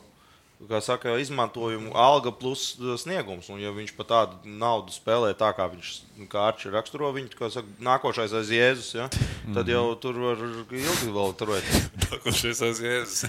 [0.69, 3.49] kā saka, izmantojumu, alga plus uh, sniegums.
[3.51, 5.89] Un, ja viņš pat tādu naudu spēlē tā, kā viņš
[6.31, 9.09] kā Arčs raksturo, viņš saka, nākošais aiz Jēzus, ja,
[9.53, 11.67] tad jau tur var ilgi vēl turēt.
[12.39, 13.25] Šis aiz Jēzus?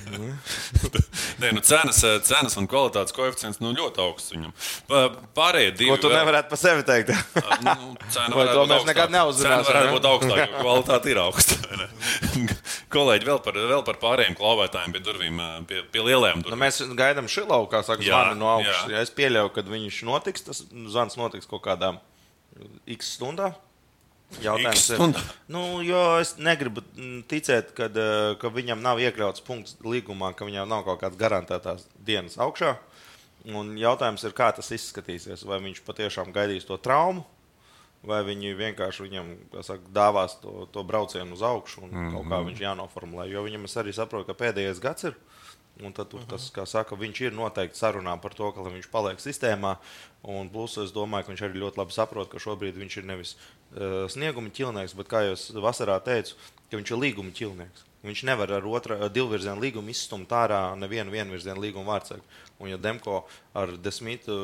[1.43, 4.55] Nē, nu cenas, cenas un kvalitātes koeficients nu, ļoti augsts viņam.
[5.37, 5.91] Pārējie divi.
[5.93, 7.13] Ko tu nevarētu par sevi teikt?
[7.67, 9.13] Nu, cena Vai to mēs nekad augstāka.
[9.17, 9.95] neuzzināsim, Cena varētu ne?
[9.97, 11.57] būt augstāka, jo kvalitāte ir augsta.
[12.93, 16.63] Kolēģi, vēl par, vēl par pārējiem klauvētājiem pie durvīm, pie, pie lielajām Nu, durvīm.
[16.63, 16.79] mēs
[17.17, 18.91] gaidām šilau, kā saka, Jā, zvanu no augšas.
[18.93, 21.97] Ja es pieļauju, ka viņš notiks, tas zvans notiks kaut kādā
[22.87, 23.55] x stundā.
[24.43, 25.03] Jautājums ir,
[25.55, 27.87] nu, jo es negribu mm, ticēt, ka,
[28.41, 32.75] ka viņam nav iekļauts punkts līgumā, ka viņam nav kaut kādas garantētās dienas augšā.
[33.47, 35.47] Un jautājums ir, kā tas izskatīsies.
[35.47, 37.23] Vai viņš patiešām gaidīs to traumu,
[38.07, 39.31] vai viņi vienkārši viņam
[39.63, 42.17] saka, dāvās to, to braucienu uz augšu un mm -hmm.
[42.17, 43.29] kaut kā viņš jānoformulē.
[43.31, 45.15] Jo viņam es arī saprotu, ka pēdējais gads ir.
[45.85, 49.21] Un tad tur, tas, kā saka, viņš ir noteikti sarunā par to, ka viņš paliek
[49.21, 49.75] sistēmā.
[50.37, 53.35] Un plus es domāju, ka viņš arī ļoti labi saprot, ka šobrīd viņš ir nevis
[53.37, 56.39] uh, snieguma ķilnieks, bet, kā jau es vasarā teicu,
[56.73, 57.85] viņš ir līguma ķilnieks.
[58.07, 62.25] Viņš nevar ar otru divu virzienu līgumu izstumt ārā nevienu vienvirzienu līgumu vārdsargu.
[62.61, 63.25] Un, ja Demko
[63.57, 64.37] ar desmitu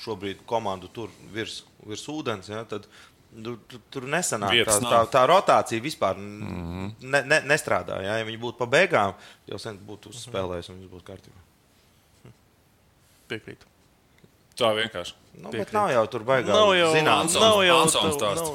[0.00, 2.86] šobrīd komandu tur virs, virs ūdens, ja, tad
[3.30, 4.56] tur, tur, tur nesanāk.
[4.66, 6.92] Tā, tā, tā rotācija vispār mm -hmm.
[7.00, 8.02] ne, ne, nestrādā.
[8.02, 9.14] Ja, ja viņi būtu pa beigām,
[9.46, 12.32] jau sen būtu uzspēlējis un viss būtu kārtībā.
[13.28, 13.66] Piekrītu.
[14.58, 15.14] Tā vienkārši.
[15.40, 16.52] Nu, bet nav jau tur baigā.
[16.52, 16.92] Nav jau.
[16.94, 18.50] Ansons- nav jau nav- stāsts.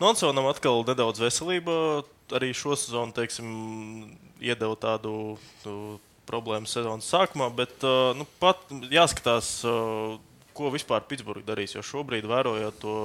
[0.00, 2.04] Nonsonam atkal nedaudz veselība.
[2.32, 8.56] Arī šo sezonu teiksim, iedeva tādu nu, problēmu sezonas sākumā, bet uh, nu, pat
[8.92, 10.16] jāskatās, uh,
[10.56, 11.76] ko vispār Pitsburgā darīs.
[11.76, 12.96] Jo šobrīd, vērojot to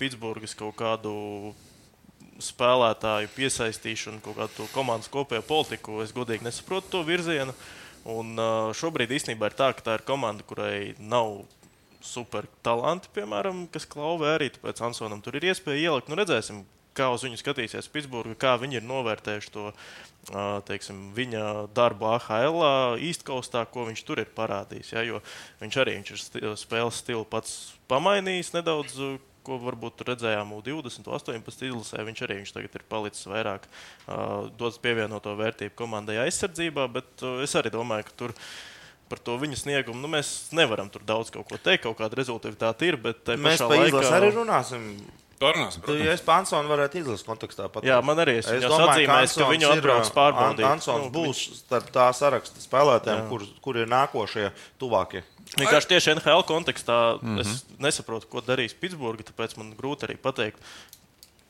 [0.00, 1.12] Pitsburgas kaut kādu
[2.42, 7.54] spēlētāju piesaistīšanu, kaut kādu komandas kopējo politiku, es godīgi nesaprotu to virzienu.
[8.12, 8.34] Un
[8.74, 11.44] šobrīd īstenībā ir tā, ka tā ir komanda, kurai nav
[12.02, 14.50] super talanti, piemēram, kas klauvē arī.
[14.56, 16.10] Tāpēc Ansonam tur ir iespēja ielikt.
[16.10, 16.64] Nu, redzēsim,
[16.98, 19.70] kā uz viņu skatīsies Pitsburgā, kā viņi ir novērtējuši to
[20.68, 21.44] teiksim, viņa
[21.74, 22.60] darbu AHL,
[23.02, 24.92] īstkostā, ko viņš tur ir parādījis.
[24.94, 25.20] Ja,
[25.62, 28.98] viņš arī viņš ir sti spēles stilu pats pamainījis nedaudz.
[29.42, 32.04] Ko varbūt redzējām U20, 18 izlasē.
[32.06, 33.64] Viņš arī viņš tagad ir palicis vairāk,
[34.06, 38.34] uh, dodas pievienoto vērtību komandai aizsardzībā, bet uh, es arī domāju, ka tur
[39.10, 39.98] par to viņa sniegumu.
[39.98, 43.00] Nu, mēs nevaram tur daudz ko teikt, kaut kāda rezultātāte ir.
[43.02, 44.86] Bet Mēs par laikā- izlasi arī runāsim.
[45.42, 46.06] Parunāsim, Tu, protams.
[46.06, 49.70] ja es Pansonu varētu izlasīt kontekstā, pat Jā, man arī es viņu atzīmēju, ka viņu
[49.74, 50.66] atbrauc pārbaudīt.
[50.68, 55.24] Ansons Nu, būs starp tā saraksta spēlētājiem, kur, kur ir nākošie tuvākie.
[55.58, 57.36] Vienkārši tieši NHL kontekstā mm.
[57.36, 57.40] -hmm.
[57.40, 60.62] es nesaprotu, ko darīs Pitsburgā, tāpēc man grūti arī pateikt,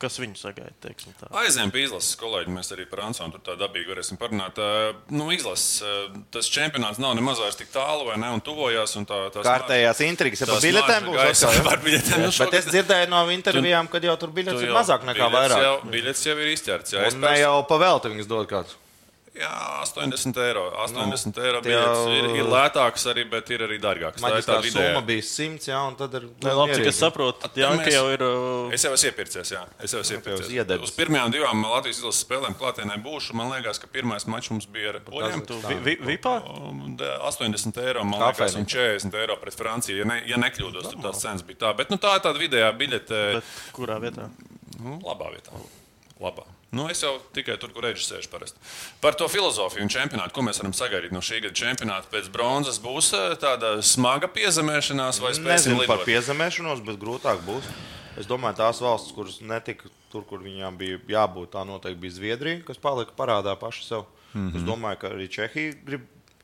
[0.03, 0.75] kas viņu sagaida.
[0.83, 1.31] teiksim tā.
[1.43, 2.53] Aizējām pie izlases, kolēģi.
[2.57, 4.59] Mēs arī par Ansonu tur tā dabīgi varēsim parunāt.
[5.15, 5.81] Nu, izlases,
[6.35, 8.33] tas čempionāts nav nemaz vairs tik tālu, vai ne?
[8.37, 8.97] Un tuvojās.
[9.01, 12.27] Un tā, tās Kārtējās intrigas, ja par biļetēm būs atkal, par biļetēm.
[12.27, 15.39] Nu, Bet es dzirdēju no intervijām, ka jau tur biļetes Tu ir mazāk nekā biļetes
[15.39, 15.67] vairāk.
[15.69, 16.97] Jau, biļetes jau ir izķerts.
[16.97, 18.82] Jā, es Un ne jau pavēlti viņas dod kāds.
[19.33, 19.49] Jā,
[19.81, 20.63] 80 eiro.
[20.77, 24.21] 80 Nu, eiro biļetes ir, ir lētākas arī, bet ir arī dārgākas.
[24.21, 25.01] Tā ir tā summa vidēja.
[25.09, 26.27] bija 100, jā, un tad ir.
[26.45, 28.21] Nē, labi, cik es saprotu, tad Janka jau ir.
[28.27, 29.63] uh, Es jau esmu iepircies, jā.
[29.81, 30.53] Es jau esmu iepircies.
[30.53, 30.85] iedevis.
[30.85, 33.33] Uz pirmajām divām Latvijas izlases spēlēm klātienē būšu.
[33.41, 35.47] Man liekas, ka pirmais mačs mums bija ar Poļiem.
[35.65, 36.37] Vi, vi, vipā?
[36.53, 38.53] Um, da- 80 eiro, man Kafejnīca.
[38.69, 39.97] liekas, un 40 eiro pret Franciju.
[39.97, 41.77] Ja, ne, ja nekļūdos, tad tās cenas bija tā.
[41.81, 43.23] Bet nu, tā ir tāda vidējā biļete.
[43.41, 44.29] Bet kurā vietā?
[44.79, 45.57] Nu, labā vietā.
[46.21, 46.45] Labā.
[46.73, 48.57] Nu, es jau tikai tur, kur reģis sēž parasti.
[49.05, 52.09] Par to filozofiju un čempionātu, ko mēs varam sagaidīt no šī gada čempionāta.
[52.09, 56.07] Pēc bronzas būs eh, tāda smaga piezemēšanās, vai spēsim Nezinu par lidot?
[56.09, 57.69] piezemēšanos, bet grūtāk būs.
[58.21, 62.65] Es domāju, tās valstis, kuras netika tur, kur viņām bija jābūt, tā noteikti bija Zviedrija,
[62.67, 64.09] kas palika parādā paši sev.
[64.33, 64.49] Mm Mhm.
[64.49, 64.57] -hmm.
[64.57, 66.01] Es domāju, ka arī Čehija grib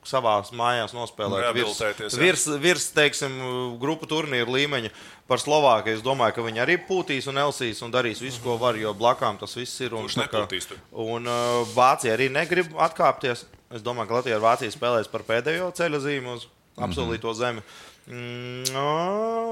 [0.09, 3.35] savā mājās nospēlēt virs, virs, virs teiksim,
[3.81, 4.89] grupu turnīru līmeņa.
[5.29, 8.77] Par Slovākiju es domāju, ka viņi arī pūtīs un elsīs un darīs visu, ko var,
[8.81, 9.93] jo blakām tas viss ir.
[9.93, 10.81] Un, Kurš tā kā- nepūtīs tur?
[11.05, 13.45] Un uh, Vācija arī negrib atkāpties.
[13.69, 16.47] Es domāju, ka Latvija ar Vāciju spēlēs par pēdējo ceļa zīmu uz
[16.81, 17.61] apsolīto zemi.
[18.09, 18.73] Mm,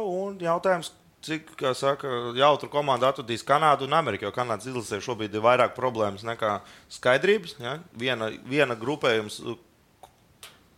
[0.09, 0.89] un jautājums,
[1.27, 4.25] cik kā saka, jautru komandu atradīs Kanādu un Ameriku.
[4.25, 6.55] Jo Kanādas izlasē šobrīd ir vairāk problēmas nekā
[6.97, 7.57] skaidrības.
[7.61, 7.77] Ja?
[7.99, 9.41] Viena, viena grupējums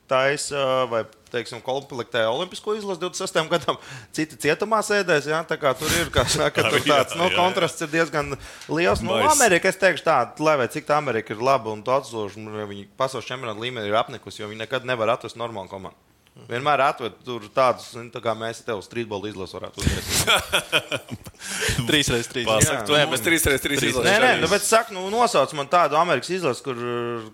[0.09, 3.39] taisa vai teiksim, komplektē Olimpisko izlasi 26.
[3.51, 3.77] gadam,
[4.15, 5.29] citi cietumā sēdēs.
[5.29, 5.43] Ja?
[5.47, 8.33] Tā kā tur ir kā saka, tur tāds nu, kontrasts ir diezgan
[8.67, 9.03] liels.
[9.05, 9.19] Nu.
[9.29, 13.61] Amerika, es teikšu, tā, lai cik tā Amerika ir laba un atzoša, viņi pasaules čempionāta
[13.61, 16.08] līmenī ir apnikusi, jo viņi nekad nevar atrast normālu komandu.
[16.49, 21.13] Vienmēr atved tur tādus, nu, tā kā mēs te uz streetbola izlasu varētu uzvarēt.
[21.89, 22.47] Trīs reizes trīs.
[22.47, 24.23] Pasaka, Jā, tu ej, mēs 3 reizes 3 Nē, izlasām.
[24.23, 26.79] nē, nu, bet saka, nu, nosauc man tādu Amerikas izlasi, kur,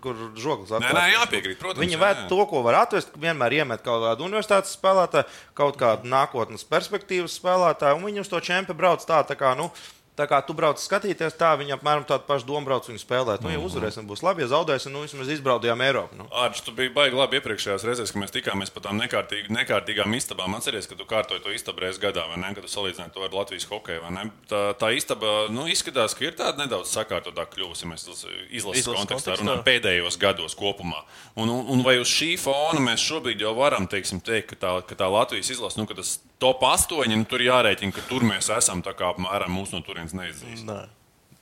[0.03, 0.97] kur žoklis Nē, atklāts.
[0.99, 1.83] nē, jāpiekrīt, protams.
[1.83, 2.13] Viņi jā.
[2.31, 7.99] to, ko var atvest, vienmēr iemet kaut kādu universitātes spēlētāju, kaut kādu nākotnes perspektīvas spēlētāju,
[7.99, 9.69] un viņi uz to čempionu brauc tā, tā kā, nu,
[10.15, 13.41] tā kā tu brauc skatīties, tā viņi apmēram tādu pašu domu brauc viņu spēlēt.
[13.43, 13.65] Nu, ja Mhm.
[13.67, 16.15] uzvarēsim, būs labi, ja zaudēsim, nu, vismaz izbraudījām Eiropu.
[16.17, 16.25] Nu.
[16.31, 20.55] Ārčs, tu biji baigi labi iepriekšējās reizēs, kad mēs tikāmies par tām nekārtīgi, nekārtīgām istabām.
[20.55, 22.53] Atceries, ka tu kārtoji to istabu reizes gadā, vai ne?
[22.55, 24.31] Kad tu salīdzināji to ar Latvijas hokeju, vai ne?
[24.47, 28.07] Tā, tā istaba, nu, izskatās, ka ir tāda nedaudz sakārtotā kļuvusi, mēs
[28.51, 31.03] izlases kontekstā runājam pēdējos gados kopumā.
[31.35, 34.73] Un, un, un vai uz šī fona mēs šobrīd jau varam teiksim, teikt, ka tā,
[34.87, 38.49] ka tā Latvijas izlase, nu, ka tas top 8, nu, tur jārēķina, ka tur mēs
[38.57, 40.65] esam tā kā apmēram mūsu no turienes neizdzīst.
[40.67, 40.81] Nē,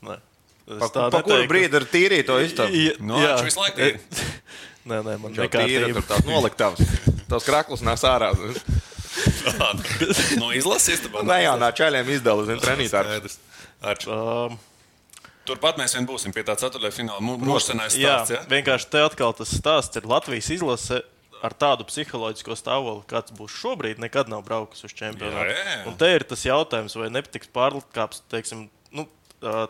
[0.10, 0.20] nē.
[0.64, 1.50] Pa, pa kuru neteiktu.
[1.52, 2.38] brīdi ir tīrīt to?
[2.40, 3.34] Ja- Nu, jā.
[3.36, 4.00] Ārčs visu laiku.
[4.92, 5.94] Nē, nē, man Jau nekārtība.
[5.96, 6.80] tur tās noliktavas.
[7.32, 8.30] Tās kraklas nāc ārā.
[10.42, 11.24] no izlases īstenībā.
[11.28, 12.60] Nē, jau nā čaļiem izdala, zin.
[13.84, 14.08] Arč.
[14.08, 14.56] Um,
[15.44, 17.20] Turpat mēs vien būsim pie tā ceturtajā fināla.
[17.24, 18.32] Mū- Mūsu senais jā, stāsts.
[18.32, 18.40] Ja?
[18.48, 21.02] vienkārši te atkal tas stāsts ir Latvijas izlase.
[21.44, 25.52] Ar tādu psiholoģisko stāvokli, kāds būs šobrīd, nekad nav braucis uz čempionātu.
[25.52, 25.80] Jā, jā.
[25.90, 28.70] Un te ir tas jautājums, vai nepatiks pārkāpts, teiksim,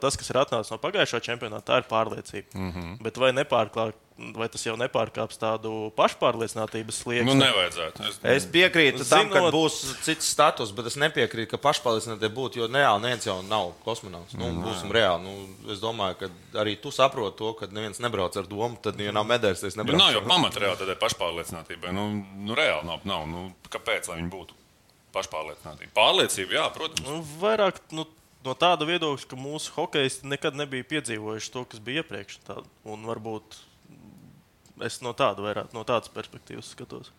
[0.01, 2.53] tas, kas ir atnācis no pagājušā čempionāta, tā ir pārliecība.
[2.53, 2.71] Mm.
[2.73, 2.97] -hmm.
[3.03, 3.91] Bet vai, nepārklā,
[4.37, 7.25] vai tas jau nepārkāps tādu pašpārliecinātības slieksni?
[7.25, 8.03] Nu, nevajadzētu.
[8.09, 12.57] Es, Es piekrītu tam, ka Zinot- būs cits status, bet es nepiekrītu, ka pašpārliecinātie būtu,
[12.61, 14.33] jo reāli neviens jau nav kosmonauts.
[14.37, 15.23] Nu, būsim reāli.
[15.23, 16.29] Nu, es domāju, ka
[16.61, 19.75] arī tu saproti to, ka neviens nebrauc ar domu, tad, ja nav medaļas, tad es
[19.75, 20.03] Nu, nebraucu.
[20.05, 21.91] nav jau pamata reāli tādai pašpārliecinātībai.
[21.91, 22.99] Nu, nu reāli nav.
[23.03, 23.27] nav.
[23.27, 24.53] Nu, kāpēc lai viņi būtu
[25.13, 25.89] pašpārliecināti?
[25.95, 27.07] Pārliecība, jā, protams.
[27.07, 28.05] Nu, vairāk nu,
[28.45, 32.39] no tāda viedokļa, ka mūsu hokeisti nekad nebija piedzīvojuši to, kas bija iepriekš.
[32.47, 33.59] Tā, un varbūt
[34.83, 37.11] es no tāda vairāk, no tādas perspektīvas skatos.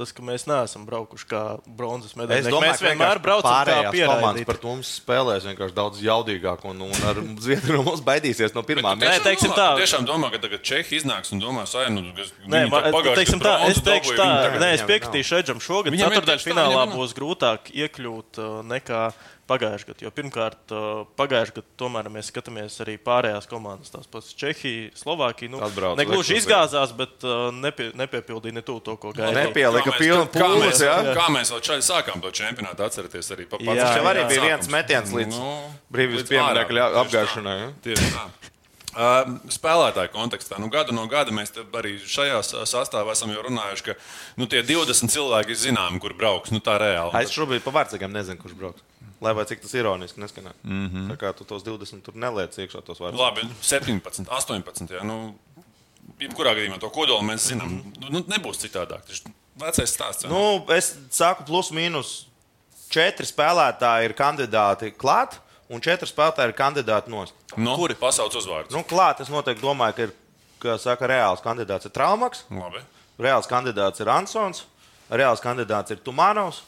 [0.00, 2.46] Tas, ka mēs neesam braukuši kā bronzas Es medaļas.
[2.46, 4.46] domāju, mēs vienmēr braucam kā pierādīt.
[4.48, 8.62] par to mums spēlēs vienkārši daudz jaudīgāk, un, un ar Zviedriju no mums baidīsies no
[8.64, 9.66] pirmā Tu Nē, teiksim tā.
[9.74, 12.86] tu Tiešām domā, ka tagad Čehi iznāks un domās, ka nu, kas- Nē, viņi man,
[12.94, 14.28] pagājuši teiksim, tā, es teikšu, tā,
[14.62, 15.92] nē, es viņam piekritīšu Edžam šogad.
[15.92, 16.96] Viņam ir Ceturtajā tieši tā, finālā viņam nav.
[17.02, 19.02] būs grūtāk iekļūt uh, nekā
[19.50, 20.04] pagājušajā gadā.
[20.06, 20.74] Jo pirmkārt,
[21.18, 23.90] pagājušajā gadā tomēr mēs skatāmies arī pārējās komandas.
[23.92, 25.50] Tās pats Čehija, Slovākija.
[25.52, 25.60] Nu,
[25.98, 27.26] negluži Lekos, izgāzās, bet
[27.58, 29.46] nepie, nepiepildīja ne to, ko gaidīja.
[29.50, 30.96] Nepielika Kā mēs- pilnu kā pūles, mēs- jā.
[31.18, 34.68] Kā mēs vēl čaļi sākām to čempionātu, atcerieties arī pa Jā, jau arī bija viens
[34.68, 35.50] metiens līdz Nu,
[35.92, 36.28] brīvības.
[36.30, 37.58] Tieši apgāšanai.
[37.60, 37.72] ja?
[37.82, 38.28] Tieši tā.
[38.90, 40.58] Uh, spēlētāju kontekstā.
[40.58, 43.94] Nu, gadu no gada mēs te arī šajā sa- sastāvā esam jau runājuši, ka
[44.36, 46.50] nu, tie 20 cilvēki ir zināmi, kur brauks.
[46.50, 47.14] Nu, tā reāli.
[47.22, 48.82] Es šobrīd pa vārdsargiem nezinu, kurš brauks.
[49.20, 50.56] Lai vai cik tas ironiski neskanētu.
[50.64, 51.10] Mm -hmm.
[51.10, 53.20] Tā kā tu tos 20 tur neliec iekšā tos vārdus.
[53.20, 54.88] Labi, 17, 18.
[54.96, 55.34] Jā, nu,
[56.20, 57.82] jebkurā gadījumā to kodolu mēs zinām.
[58.00, 59.04] Nu, nu, nebūs citādāk.
[59.06, 60.28] Tas ir vecais stāsts.
[60.28, 62.24] Nu, es saku, plus mīnus
[62.90, 67.34] četri spēlētāji ir kandidāti klāt, un četri spēlētāji ir kandidāti nost.
[67.56, 68.72] nu, Kuri pasaules uzvārds?
[68.74, 70.12] Nu, klāt es noteikti domāju, ka ir,
[70.60, 72.82] kā saka, reāls kandidāts ir Traumaks, Labi.
[73.18, 74.64] reāls kandidāts ir Ansons,
[75.10, 76.62] reāls kandidāts ir Tumanovs.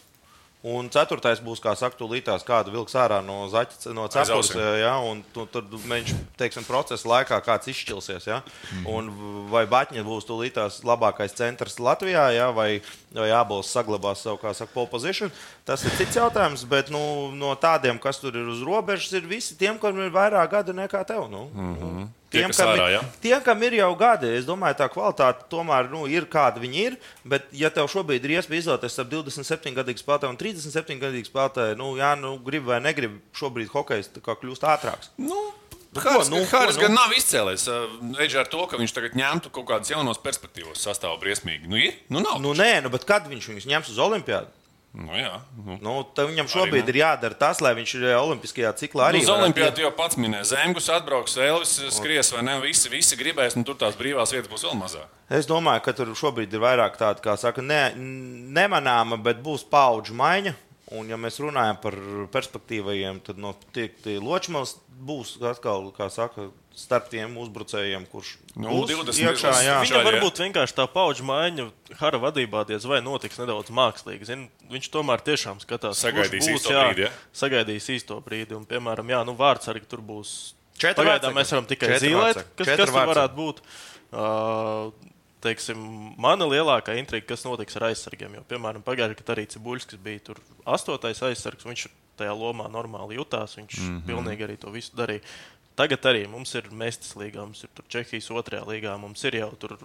[0.62, 4.52] Un ceturtais būs, kā saka, tūlītās kādu vilks ārā no zaķa, no cepures.
[4.78, 8.28] Ja, un tu, tad viņš, teiksim, procesa laikā kāds izšķilsies.
[8.30, 8.38] Ja?
[8.86, 9.10] Un
[9.50, 12.52] vai Batņa būs tūlītās labākais centrs Latvijā, ja?
[12.54, 12.78] vai,
[13.10, 15.34] vai Jābols saglabās savu, kā saka, pole position.
[15.66, 17.02] Tas ir cits jautājums, bet nu,
[17.34, 21.02] no tādiem, kas tur ir uz robežas, ir visi tiem, kuriem ir vairāk gadu nekā
[21.10, 21.26] tev.
[21.32, 21.48] Nu.
[21.50, 22.10] Mm -hmm.
[22.32, 23.00] Tie, kas kam, ārā, ja?
[23.20, 26.96] tiem, kam ir jau gadi, es domāju, tā kvalitāte tomēr nu, ir kāda viņi ir.
[27.28, 31.76] Bet, ja tev šobrīd ir iespēja izvēlēties starp 27 gadīgu spēlētāju un 37 gadīgu spēlētāju,
[31.80, 35.12] nu, jā, nu, grib vai negrib, šobrīd hokejs tā kā kļūst ātrāks.
[35.20, 35.42] Nu,
[35.92, 37.02] ko, Hāris nu, Hāris ko, gan nu?
[37.02, 37.68] nav izcēlējis
[38.16, 41.68] reģistrā ar to, ka viņš tagad ņemtu kaut kādas jaunas perspektīvas sastāvā briesmīgi.
[41.68, 42.00] Nu, ir?
[42.08, 42.40] Nu, nav.
[42.40, 44.61] Nu, nē, nu, bet kad viņš viņus ņems uz Olimpiādu?
[44.92, 45.38] Nu, jā.
[45.56, 45.78] Nu.
[45.80, 49.22] Nu, viņam šobrīd ir jādara tas, lai viņš ir Olimpiskajā ciklā arī.
[49.22, 52.58] Arī uz Olimpādu jau pats minēja, Zemgus atbrauks, Elvis skries, vai ne?
[52.60, 55.08] Visi, visi gribēs, un tur tās brīvās vietas būs vēl mazāk.
[55.32, 60.16] Es domāju, ka tur šobrīd ir vairāk tāda, kā saka, ne, nemanāma, bet būs paudžu
[60.18, 60.52] maiņa.
[60.92, 61.96] Un, ja mēs runājam par
[62.34, 63.54] perspektīvajiem, tad no
[64.04, 64.74] Ločmēls
[65.08, 69.52] būs atkal, kā saka, starp tiem uzbrucējiem, kurš Nu, būs 20 iekšā.
[69.64, 69.76] Jā.
[69.84, 71.68] Viņam varbūt vienkārši tā paudžu maiņa
[72.00, 74.28] Hara vadībā diez vai notiks nedaudz mākslīgi.
[74.28, 74.42] Zin,
[74.72, 77.12] viņš tomēr tiešām skatās, Sagaidīs būs, īsto jā, brīdi, ja?
[77.36, 78.56] Sagaidīs īsto brīdi.
[78.58, 80.52] Un, piemēram, jā, nu, vārds arī tur būs.
[80.76, 81.38] Četri Pagaidām vārdsargi.
[81.38, 82.52] mēs varam tikai Četri zīmēt, vārdsargi.
[82.58, 83.64] kas, Četri kas tur varētu būt.
[84.12, 85.10] Uh,
[85.42, 85.80] teiksim,
[86.20, 88.36] mana lielākā intriga, kas notiks ar aizsargiem.
[88.38, 91.66] Jo, piemēram, pagājušajā gadā arī Cibuļskis bija tur astotais aizsargs.
[91.68, 91.88] Viņš
[92.20, 93.56] tajā lomā normāli jutās.
[93.58, 94.04] Viņš mm -hmm.
[94.08, 95.24] pilnīgi arī to visu darīja.
[95.78, 99.78] Tagad arī mums ir Mēstis līgā, mums ir Čehijas otrajā līgā, mums ir jau tur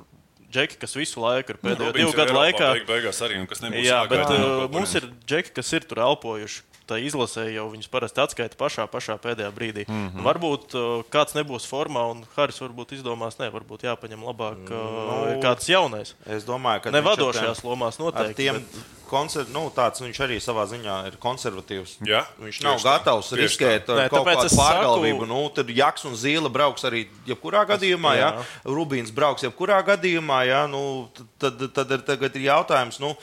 [0.51, 2.71] džeki, kas visu laiku ir pēdējo divu gadu laikā.
[2.77, 5.71] Beig, beigās arī, un kas nebūs Jā, bet jāgaida no uh, mums ir džeki, kas
[5.77, 6.63] ir tur elpojuši.
[6.87, 9.83] Tā izlasē jau viņas parasti atskaita pašā, pašā pēdējā brīdī.
[9.87, 10.23] Mm -hmm.
[10.23, 14.77] Varbūt uh, kāds nebūs formā, un Haris varbūt izdomās, ne, varbūt jāpaņem labāk uh,
[15.07, 16.13] Nu, kāds jaunais.
[16.25, 18.33] Es domāju, ka Ne vadošajās tiem- lomās noteikti.
[18.35, 19.45] tiem bet- konser...
[19.53, 21.97] nu, tāds viņš arī savā ziņā ir konservatīvs.
[22.07, 23.91] Jā, viņš nav tā, gatavs tieši riskēt tā.
[23.93, 25.19] ar Nē, kaut kādu es pārgalvību.
[25.19, 28.15] saku- Nu, tad Jaks un Zīle brauks arī jebkurā gadījumā.
[28.15, 28.31] Jā.
[28.31, 28.33] Jā.
[28.35, 28.43] Jā.
[28.65, 30.39] Rubīns brauks jebkurā gadījumā.
[30.47, 30.67] Jā.
[30.69, 31.09] Nu,
[31.39, 32.99] tad, tad, tad ir, tagad ir jautājums.
[32.99, 33.15] Nu,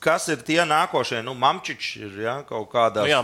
[0.00, 1.18] Kas ir tie nākošie?
[1.24, 3.18] Nu, Mamčičs ir ja, kaut kādā Nu jā,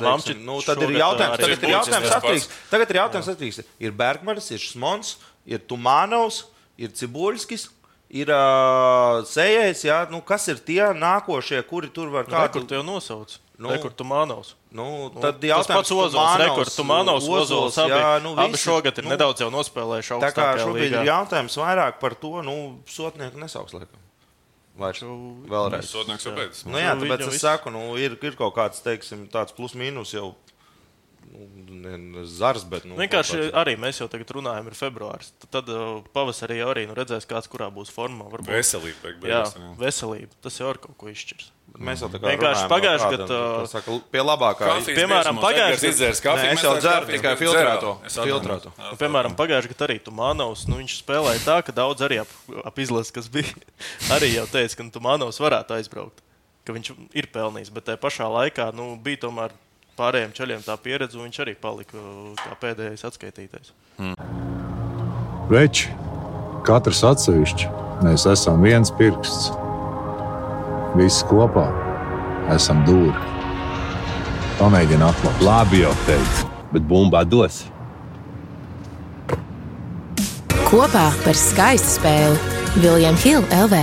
[0.44, 2.50] nu, tad ir jautājums, tagad ir jautājums tas atkarīgs.
[2.68, 3.62] Tagad ir jautājums atkarīgs.
[3.80, 5.14] Ir Bergmanis, ir Šmons,
[5.48, 6.44] ir Tumānovs,
[6.76, 7.70] ir Cibuļskis.
[8.16, 12.68] Ir uh, sējais, jā, nu, kas ir tie nākošie, kuri tur var Kā kādu tur
[12.70, 13.34] te jau nosauc?
[13.56, 13.66] Nu.
[13.66, 14.54] Nu, Rekords Tumanovs.
[14.70, 17.78] Nu, Nu, tad tas jautājums, pats Ozols, rekords Tumanovs, Ozols.
[17.80, 21.00] Abi, jā, nu, abi visi, šogad ir nu, nedaudz jau nospēlējuši Tā kā šobrīd līgā.
[21.00, 24.05] ir jautājums vairāk par to, nu, sotnieku nesauks laikam.
[24.76, 25.00] Vairs.
[25.02, 25.88] Vēlreiz.
[25.90, 26.64] Sodnieks jau beidzas.
[26.68, 30.34] Nu, jā, Nu, tāpēc es saku, nu, ir, ir kaut kāds teiksim, tāds plus-mínus jau.
[31.26, 32.84] Nu, ne, zars, bet.
[32.86, 35.32] Nu, Vienkārši kaut kāds- arī mēs jau tagad runājam, ir februāris.
[35.42, 38.28] Tad, tad uh, pavasarī jau arī nu, redzēs, kāds kurā būs formā.
[38.30, 38.52] Varbūt.
[38.52, 39.16] Veselība.
[39.26, 39.72] Jā, jā.
[39.80, 40.30] veselība.
[40.44, 41.50] Tas jau ir kaut ko izšķirs.
[41.76, 44.68] Mēs jau tā kā Vienkārši gadu, kāda, uh, tā Saka, pie labākā.
[44.70, 46.46] Kafijas Piemēram, pagājušajā izdzērs Nē, kafiju.
[46.46, 47.90] es mēs jau kafijas tikai filtrēto.
[48.14, 48.72] Filtrēto.
[48.78, 52.32] Nu, piemēram, pagājušajā gadā arī Tumanovs nu, viņš spēlēja tā, ka daudz arī ap,
[52.64, 53.52] ap izlases, kas bija,
[54.16, 56.24] arī jau teica, ka Tumanovs varētu aizbraukt.
[56.64, 59.52] Ka viņš ir pelnījis, bet tajā pašā laikā nu, bija tomēr
[60.00, 63.74] pārējiem ceļiem tā pieredze, un viņš arī palika uh, kā pēdējais atskaitītais.
[65.52, 65.92] Veči,
[66.66, 67.70] katrs atsevišķi,
[68.06, 69.52] mēs esam viens pirksts.
[70.96, 71.66] Visi kopā
[72.54, 73.12] esam dūri.
[74.56, 75.42] Pamēģini atklāt.
[75.44, 77.64] Labi jau teicu, bet bumbā dos.
[80.66, 83.82] Kopā par skaistu spēli Viljams Hilde LV.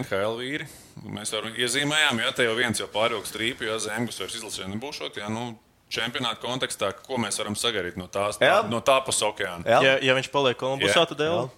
[0.00, 0.66] NHL vīri.
[1.10, 5.16] Mēs jau iezīmējām, ja te jau viens jau pārvilks trīpu, ja Zemgus vairs izlasē nebūšot.
[5.22, 5.54] Ja, nu,
[5.90, 8.60] čempionāta kontekstā, ko mēs varam sagaidīt no tās Jā.
[8.68, 9.64] no tā puses okeāna?
[9.66, 11.56] Ja, ja viņš paliek Kolumbusā, tad Elvis.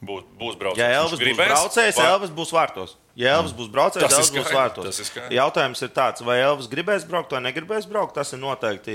[0.00, 0.80] Būs, būs braucējs.
[0.80, 2.96] Ja Elvis būs braucējs, vai- Elvis būs vārtos.
[3.20, 5.00] Ja Elvis būs braucējs, ir Elvis būs vārtos.
[5.02, 5.26] ir.
[5.36, 8.14] Jautājums ir tāds, vai Elvis gribēs braukt vai negribēs braukt.
[8.16, 8.94] Tas ir noteikti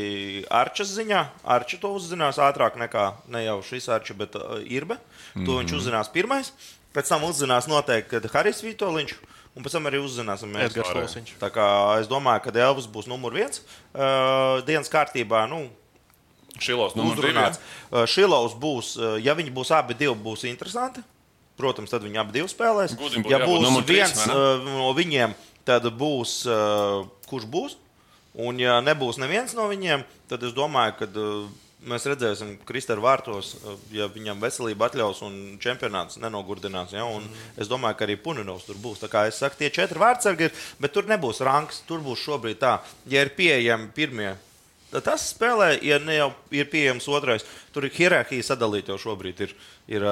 [0.50, 1.22] Arčes ziņā.
[1.56, 4.98] Arčs to uzzinās ātrāk nekā ne jau šis Arčs, bet uh, Irbe.
[4.98, 5.62] To mm -hmm.
[5.62, 6.52] viņš uzzinās pirmais.
[6.96, 9.16] Pēc tam uzzinās noteikti, Harijs Vitoļņš.
[9.56, 10.72] Un pēc tam arī uzzināsim mēs.
[10.72, 11.08] Edgars pārējie.
[11.08, 11.34] Lūsiņš.
[11.40, 11.66] Tā kā
[12.02, 15.48] es domāju, ka Elvis būs numur viens uh, dienas kārtībā.
[15.48, 15.70] Nu,
[16.60, 17.30] Šilos numur divi.
[17.30, 17.60] uzrunāts.
[17.92, 21.04] Uh, Šilovs būs, uh, ja viņi būs abi divi, būs interesanti.
[21.56, 22.96] Protams, tad viņi abi spēlēs.
[23.00, 24.40] Gudim būtu Ja jābūt būs trīs, viens vai ne?
[24.40, 25.36] uh, no viņiem,
[25.68, 27.78] tad būs uh, kurš būs.
[28.36, 31.46] Un, ja nebūs neviens no viņiem, tad es domāju, ka uh,
[31.88, 36.92] mēs redzēsim Kristēnu vārtos, uh, ja viņam veselība atļaus un čempionāts nenogurdinās.
[36.92, 37.06] Ja?
[37.08, 39.00] Un es domāju, ka arī Puninovs tur būs.
[39.06, 41.80] Tā kā es saku, tie četri vārdsargi ir, bet tur nebūs rangs.
[41.88, 44.34] Tur būs šobrīd tā, ja ir pieejami pirmie.
[44.92, 47.44] Tas spēlē, ja ne jau ir pieejams otrais.
[47.74, 49.42] Tur ir hierarhija sadalīta jau šobrīd.
[49.42, 49.56] Ir,
[49.92, 50.06] ir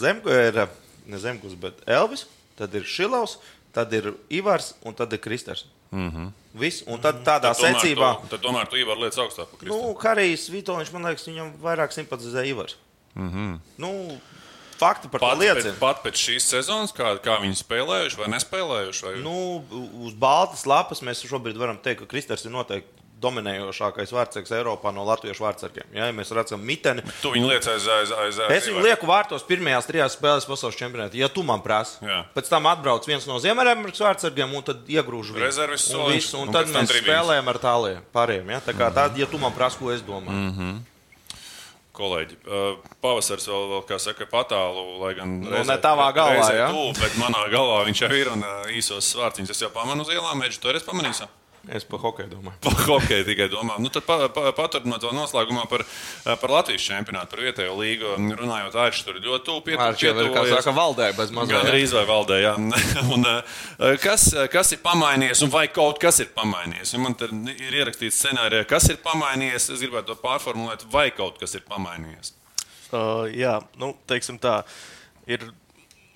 [0.00, 0.68] zem, ir uh,
[1.06, 3.38] ne Zemgus, bet Elvis, tad ir Šilovs,
[3.74, 5.66] tad ir Ivars un tad ir Kristers.
[5.92, 6.30] Mm -hmm.
[6.54, 8.20] Viss, un tad tādā Tad secībā.
[8.20, 9.46] tu- Tad tomēr tu ievari lietas augstāk.
[9.50, 9.76] par Kristu.
[9.76, 12.76] Nu, Harijs Vitoļņš, man liekas, viņam vairāk simpatizē Ivars.
[13.14, 13.58] Mm -hmm.
[13.78, 14.20] nu,
[14.78, 15.72] fakti par to Pat liecina.
[15.74, 19.02] pēc, pat pēc šīs sezonas, kā, kā viņi spēlējuši vai nespēlējuši.
[19.04, 19.14] Vai...
[19.22, 19.64] Nu,
[20.02, 22.88] uz Baltas lapas mēs šobrīd varam teikt, ka Kristers ir noteikti
[23.24, 25.88] dominējošākais vārdsargs Eiropā no latviešu vārdsargiem.
[25.96, 27.02] Ja, ja mēs redzam, miteni.
[27.22, 30.76] Tu viņu liec aiz, aiz, aiz, aiz Es viņu lieku vārtos pirmajās trijās spēlēs pasaules
[30.78, 31.98] čempionātā, ja tu man prasi.
[32.04, 32.22] Jā.
[32.36, 35.44] Pēc tam atbrauc viens no Ziemeļamerikas vārdsargiem un tad iegrūž viņu.
[35.44, 37.06] Rezerves Un visu, Un, un tad mēs triviņas.
[37.08, 38.50] spēlējam ar tāliem pārējiem.
[38.54, 38.60] Ja?
[38.60, 40.36] Tā kā tā, ja tu man prasi, ko es domāju.
[40.36, 40.82] Mm -hmm.
[41.94, 42.36] Kolēģi,
[43.04, 46.66] pavasaris vēl, vēl kā saka, patālu, lai gan Nu, ne tavā galvā, reizē ja?
[46.72, 48.42] tuvu, bet manā galvā viņš jau ir un
[48.74, 51.22] īsos svārciņus es jau pamanu uz ielām, mēģinu to reiz pamanīt.
[51.72, 52.58] Es par hokeju domāju.
[52.64, 53.78] Par hokeju tikai domā.
[53.80, 55.84] Nu, tad pa, pa, paturpinot to noslēgumā par,
[56.24, 58.10] par Latvijas čempionātu, par vietējo līgu.
[58.36, 59.80] Runājot, Arčs tur ļoti tuvu ir,
[60.34, 61.56] kā saka, valdē bez mazā.
[61.56, 62.52] Gan drīz vai valdē, jā.
[63.16, 66.94] un, eh, kas, kas ir pamainījies, un vai kaut kas ir pamainījies?
[66.96, 69.70] Ja man tur ir ierakstīts scenārijā, kas ir pamainījies.
[69.74, 72.34] Es gribētu to pārformulēt, vai kaut kas ir pamainījies.
[72.94, 74.60] Uh, jā, nu, teiksim tā.
[75.24, 75.48] Ir,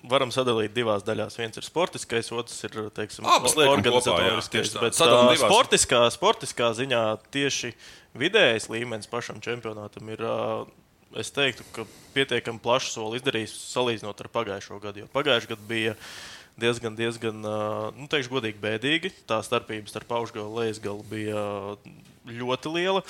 [0.07, 1.37] varam sadalīt divās daļās.
[1.39, 4.73] Viens ir sportiskais, otrs ir teiksim, Abas liekam kopā, jā, organizatoriskais.
[4.75, 4.83] tā.
[4.85, 5.43] Bet uh, divās.
[5.43, 7.03] sportiskā, sportiskā ziņā
[7.35, 7.73] tieši
[8.19, 10.23] vidējais līmenis pašam čempionātam ir.
[10.25, 10.67] Uh,
[11.17, 15.01] Es teiktu, ka pietiekami plašu soli izdarījis salīdzinot ar pagājušo gadu.
[15.01, 15.93] Jo pagājušajā gadā bija
[16.61, 19.11] diezgan, diezgan uh, nu, teikšu, godīgi bēdīgi.
[19.29, 21.43] Tā starpība starp augšgalu un lejasgalu bija
[21.75, 21.93] uh,
[22.29, 23.03] ļoti liela.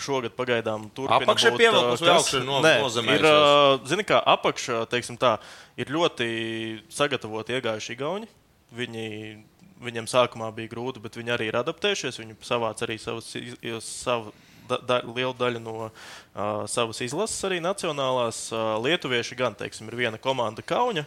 [0.00, 3.18] Šogad pagaidām turpina Apakšā būt, pievilkums uh, vai augšā no- Nē, nozemējusies?
[3.20, 5.34] ir, uh, Zini, kā apakšā, teiksim tā,
[5.76, 6.28] ir ļoti
[6.92, 8.30] sagatavoti iegājuši gauni.
[8.72, 9.08] Viņi,
[9.84, 12.22] viņiem sākumā bija grūti, bet viņi arī ir adaptējušies.
[12.22, 13.28] Viņi savāca arī savas,
[13.84, 14.32] savu
[14.68, 15.90] da, da, lielu daļu no uh,
[16.70, 18.46] savas izlases, arī nacionālās.
[18.54, 21.04] Uh, lietuvieši gan, teiksim, ir viena komanda Kauņa.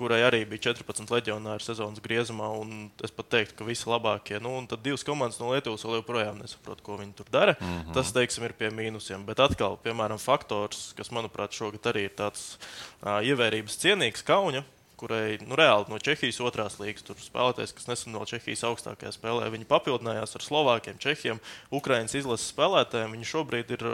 [0.00, 4.38] Kurai arī bija 14 leģionāri sezonas griezumā, un es pat teiktu, ka visi labākie.
[4.40, 7.52] Nu, un tad divas komandas no Lietuvas vēl joprojām nesaprot, ko viņi tur dara.
[7.60, 7.92] Mm -hmm.
[7.98, 9.26] Tas, teiksim, ir pie mīnusiem.
[9.28, 12.56] Bet atkal, piemēram, faktors, kas, manuprāt, šogad arī ir tāds
[13.04, 14.64] uh, ievērības cienīgs Kauņa,
[14.96, 19.50] kurai nu, reāli no Čehijas otrās līnijas spēlētājs, kas nesen no Čehijas augstākajā spēlē.
[19.50, 21.40] Viņi papildinājās ar Slovākiem, Čehiem,
[21.70, 23.12] Ukraiņas izlases spēlētājiem.
[23.18, 23.86] Viņi šobrīd ir.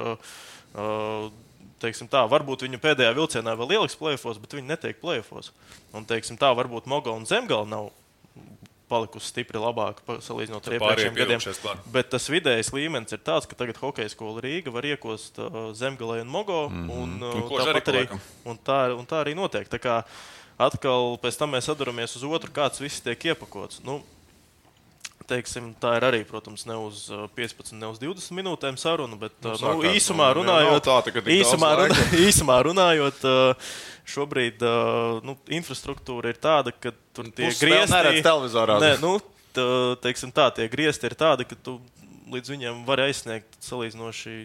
[0.77, 1.33] Uh,
[1.83, 5.53] Teiksim tā, varbūt viņa pēdējā vilcienā vēl ieliks plēfos, bet viņi netiek plēfos.
[5.93, 7.91] Un, teiksim tā, varbūt Mogo un Zemgala nav
[8.89, 11.43] palikusi stipri labāka salīdzinot ar iepriekšējiem gadiem.
[11.93, 16.20] Bet tas vidējais līmenis ir tāds, ka tagad hokeja skola Rīga var iekost uh, Zemgalē
[16.22, 16.68] un Mogo.
[16.70, 17.03] Mm -hmm.
[17.03, 18.20] un, uh, Un arī paliekam.
[18.45, 19.68] un, tā, un tā arī notiek.
[19.68, 20.03] Tā kā,
[20.59, 23.83] atkal pēc tam mēs saduramies uz otru, kāds viss tiek iepakots.
[23.85, 24.03] Nu,
[25.29, 29.35] teiksim, tā ir arī, protams, ne uz uh, 15, ne uz 20 minūtēm saruna, bet
[29.45, 33.72] uh, nu, īsumā nu, runājot, nav tā, daudz īsumā, runā, īsumā runājot uh,
[34.07, 38.79] šobrīd uh, nu, infrastruktūra ir tāda, ka tur tie Pusspēli griezti neredz televizorā.
[38.83, 39.16] Nē, nu,
[39.57, 39.66] tā,
[40.05, 41.81] teiksim, tā, tie griezti ir tādi, ka tu
[42.33, 44.39] līdz viņiem vari aizsniegt salīdzinoši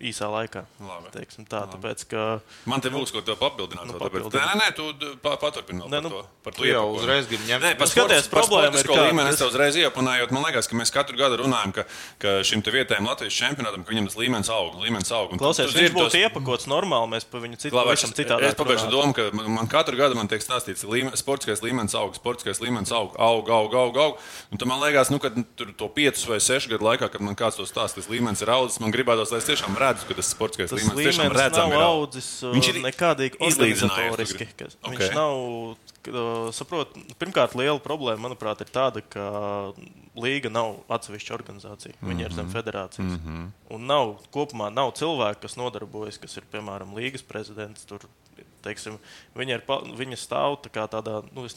[0.00, 0.64] īsā laikā.
[0.80, 1.10] Labi.
[1.12, 1.76] Teiksim, tā, Labi.
[1.76, 3.86] tāpēc, ka, Man te būs ko te papildināt.
[3.86, 4.32] Nu, papildini.
[4.32, 6.22] Nē, nē, tu pa- paturpini Nē, par nu, to.
[6.42, 7.60] Par Tu jau uzreiz gribi ņemt.
[7.62, 10.30] Nē, Nu, skaties, sports- par problēma ir sportisko kāda, līmeni es tev uzreiz iepunājot.
[10.32, 11.84] Man liekas, ka mēs katru gadu runājam, ka,
[12.18, 14.74] ka šim te vietējiem Latvijas čempionātam, ka viņam tas līmenis aug.
[14.80, 18.02] Līmenis aug klausies, tu viņš būtu tos- iepakots normāli, mēs par viņu citu Labi, es,
[18.04, 18.42] citādi.
[18.48, 22.60] es pabeigšu domu, ka man, katru gadu man tiek stāstīts, ka sportiskais līmenis aug, sportiskais
[22.60, 23.96] līmenis aug, aug, aug, aug.
[23.96, 24.18] aug.
[24.52, 27.34] Un tad man liekas, nu, ka tur to 5 vai 6 gadu laikā, kad man
[27.36, 30.28] kāds to stāsta, tas līmenis ir audzis, man gribētos, lai es tiešām redzu, ka tas
[30.34, 32.28] sportiskais Tas līmenis līmenis redzam nav ir audzis.
[32.42, 34.38] uh, Viņš ir nekādīgi izlīdzinājies, tu organizatoriski.
[34.38, 34.54] gribi.
[34.56, 34.92] kas- Ok.
[34.94, 35.34] Viņš nav,
[36.14, 39.72] uh, saprot, pirmkārt, liela problēma, manuprāt, ir tāda, ka
[40.16, 41.94] līga nav atsevišķa organizācija.
[42.02, 42.54] Viņa ir zem Mhm.
[42.54, 43.50] federācijas.
[43.70, 47.84] Un nav, kopumā nav cilvēku, kas nodarbojas, kas ir, piemēram, līgas prezidents.
[47.84, 48.00] Tur,
[48.62, 48.98] teiksim,
[49.36, 51.54] viņa, ir, viņa stāv tā tādā, nu, es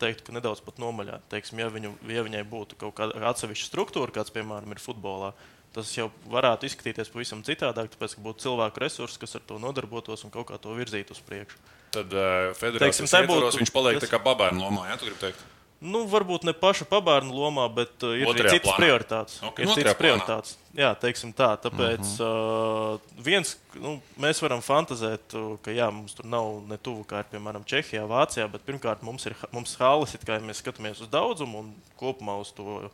[0.00, 1.20] teiktu, ka nedaudz pat nomaļā.
[1.28, 5.32] Teiksim, ja, viņu, ja viņai būtu kaut kāda atsevišķa struktūra, kāds, piemēram, ir futbolā,
[5.72, 10.24] tas jau varētu izskatīties pavisam citādāk, tāpēc, ka būtu cilvēku resursi, kas ar to nodarbotos
[10.26, 11.56] un kaut kā to virzītu uz priekšu.
[11.94, 15.20] Tad uh, federācijas ietvaros būtu- viņš paliek tas- tā kā babērnu lomā, ja tu gribi
[15.28, 15.42] teikt?
[15.80, 18.80] Nu, varbūt ne paša pabērnu lomā, bet uh, ir Otrajā arī citas plānā.
[18.82, 19.36] prioritātes.
[19.48, 20.56] Ok, ir otrajā citas prioritātes.
[20.76, 21.48] Jā, teiksim tā.
[21.62, 22.98] Tāpēc uh -huh.
[23.00, 27.22] uh, viens, nu, mēs varam fantazēt, uh, ka jā, mums tur nav ne tuvu kā
[27.24, 31.08] ir piemēram Čehijā, Vācijā, bet pirmkārt mums ir mums halas, kā ja mēs skatāmies uz
[31.08, 32.90] daudzumu un kopumā uz to uh,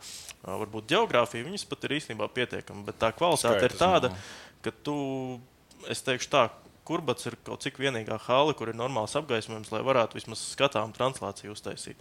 [0.46, 2.84] varbūt geogrāfiju, viņas pat ir īstenībā pietiekami.
[2.84, 4.18] Bet tā kvalitāte ir Skaitlis tāda, nav.
[4.62, 5.40] ka tu,
[5.88, 6.48] es teikšu tā,
[6.84, 11.50] kurbats ir kaut cik vienīgā hala, kur ir normāls apgaismojums, lai varētu vismaz skatām translāciju
[11.50, 11.96] uztaisīt.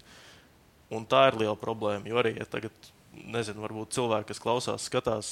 [0.98, 2.08] Un tā ir liela problēma.
[2.10, 2.74] Jo arī ja tagad,
[3.32, 5.30] nezinu, varbūt cilvēki, kas klausās, skatās,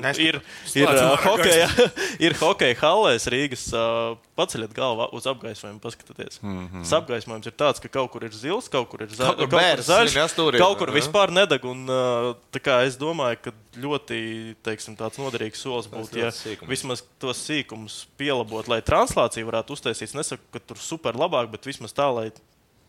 [0.00, 0.20] Neskatās.
[0.22, 0.38] ir,
[0.80, 1.68] ir, uh, hokeja,
[2.26, 3.66] ir hokeja hallēs Rīgas.
[3.74, 6.40] Uh, paceļat galvu uz apgaismojumu, paskatieties.
[6.42, 6.68] Mm.
[6.72, 6.86] -hmm.
[6.98, 9.54] Apgaismojums ir tāds, ka kaut kur ir zils, kaut kur ir za Kaut kur kaut
[9.54, 11.64] kur bērs zaļš, ir stūrī, kaut kur vispār nedeg.
[11.64, 14.20] Un, uh, tā kā es domāju, ka ļoti
[14.62, 16.68] teiksim, tāds noderīgs solis būtu, ja sīkums.
[16.70, 20.08] vismaz tos sīkumus pielabot, lai translācija varētu uztaisīt.
[20.08, 22.30] Es nesaku, ka tur super labāk, bet vismaz tā, lai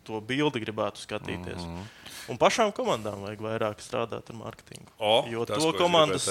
[0.09, 1.61] to bildi gribētu skatīties.
[1.61, 1.77] Mm.
[1.77, 1.95] -hmm.
[2.29, 4.91] Un pašām komandām vajag vairāk strādāt ar mārketingu.
[4.97, 6.27] O, jo tas, to komandas,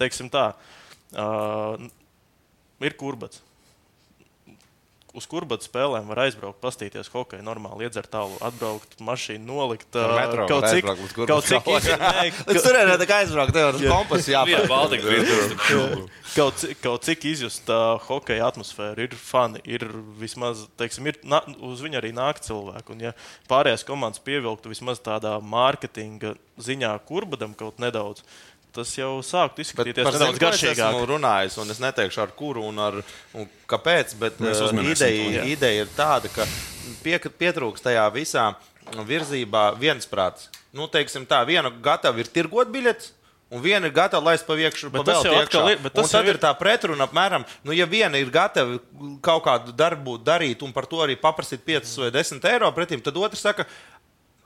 [0.00, 0.48] teiksim tā,
[1.14, 1.78] uh,
[2.80, 3.42] ir kurbats.
[5.16, 9.88] Uz kurbata spēlēm var aizbraukt, pastīties hokeju, normāli iedzert tālu, atbraukt, mašīnu nolikt.
[9.96, 11.70] Uh, metro kaut cik, kaut cik,
[12.02, 14.68] nē, Līdz turienes tā kā aizbraukt, tev ar kompasu Jā, jāpārāk.
[14.68, 15.88] Baltika bija.
[16.34, 19.06] kaut, cik, kaut cik izjust tā hokeja atmosfēra.
[19.06, 19.86] Ir fani, ir
[20.20, 22.92] vismaz, teiksim, ir, na, uz viņu arī nāk cilvēki.
[22.92, 23.14] Un, ja
[23.50, 28.24] pārējās komandas pievilktu vismaz tādā mārketinga ziņā kurbadam kaut nedaudz,
[28.76, 30.92] tas jau sāktu Bet izskatīties par nedaudz ko es garšīgāk.
[30.92, 33.00] esmu runājis, un es neteikšu ar kuru un, ar,
[33.34, 36.46] un kāpēc, bet uh, uzminēsim ideja, to, ideja ir tāda, ka
[37.02, 38.50] pie, pietrūkst tajā visā
[39.08, 40.48] virzībā viensprāts.
[40.76, 43.12] Nu, teiksim tā, viena gatava ir tirgot biļetes.
[43.54, 46.10] Un viena ir gatava laist pa iekšā, Bet pa tas jau atkal ir- bet tas
[46.10, 48.80] tad ir ir- tā pretruna apmēram, nu, ja viena ir gatava
[49.22, 53.14] kaut kādu darbu darīt un par to arī paprasīt 5 vai 10 eiro pretim, tad
[53.16, 53.64] otrs saka,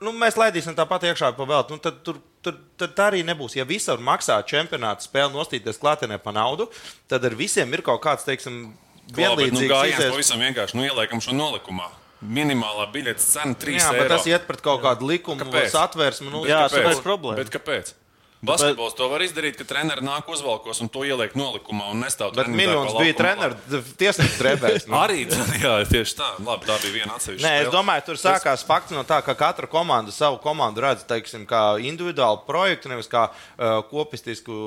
[0.01, 1.65] nu, mēs laidīsim tāpat iekšā pa vēl.
[1.69, 3.55] Nu, tad, tur, tur, tad tā arī nebūs.
[3.59, 6.67] Ja visur maksā čempionāta spēle nostīties klātienē pa naudu,
[7.07, 8.73] tad ar visiem ir kaut kāds, teiksim,
[9.11, 10.75] Nu, vienlīdzīgs gājiens izies- pavisam vienkārši.
[10.77, 11.89] Nu, ieliekam šo nolikumā.
[12.23, 14.03] Minimālā biļetes cena 3 Jā, eiro.
[14.03, 15.71] bet tas iet pret kaut kādu likumu, Kāpēc?
[15.73, 16.29] satvērsmu.
[16.31, 16.77] Nu, Jā, kāpēc?
[16.85, 17.35] tāpēc problēma.
[17.41, 17.93] Bet kāpēc?
[18.41, 22.47] Basketbols to var izdarīt, ka treneris nāk uzvalkos un to ieliek nolikumā un nestāv Bet
[22.47, 24.87] treniņu miljons bija treneris, tiesnesis drebēs.
[24.89, 24.97] Nu.
[25.03, 25.27] Arī
[25.61, 26.29] jā, tieši tā.
[26.41, 27.45] Labi, tā bija viena atsevišķa.
[27.45, 31.45] Nē, es domāju, tur sākās fakts no tā, ka katra komanda savu komandu redz teiksim,
[31.49, 34.57] kā individuālu projektu, nevis kā uh, kopistisku.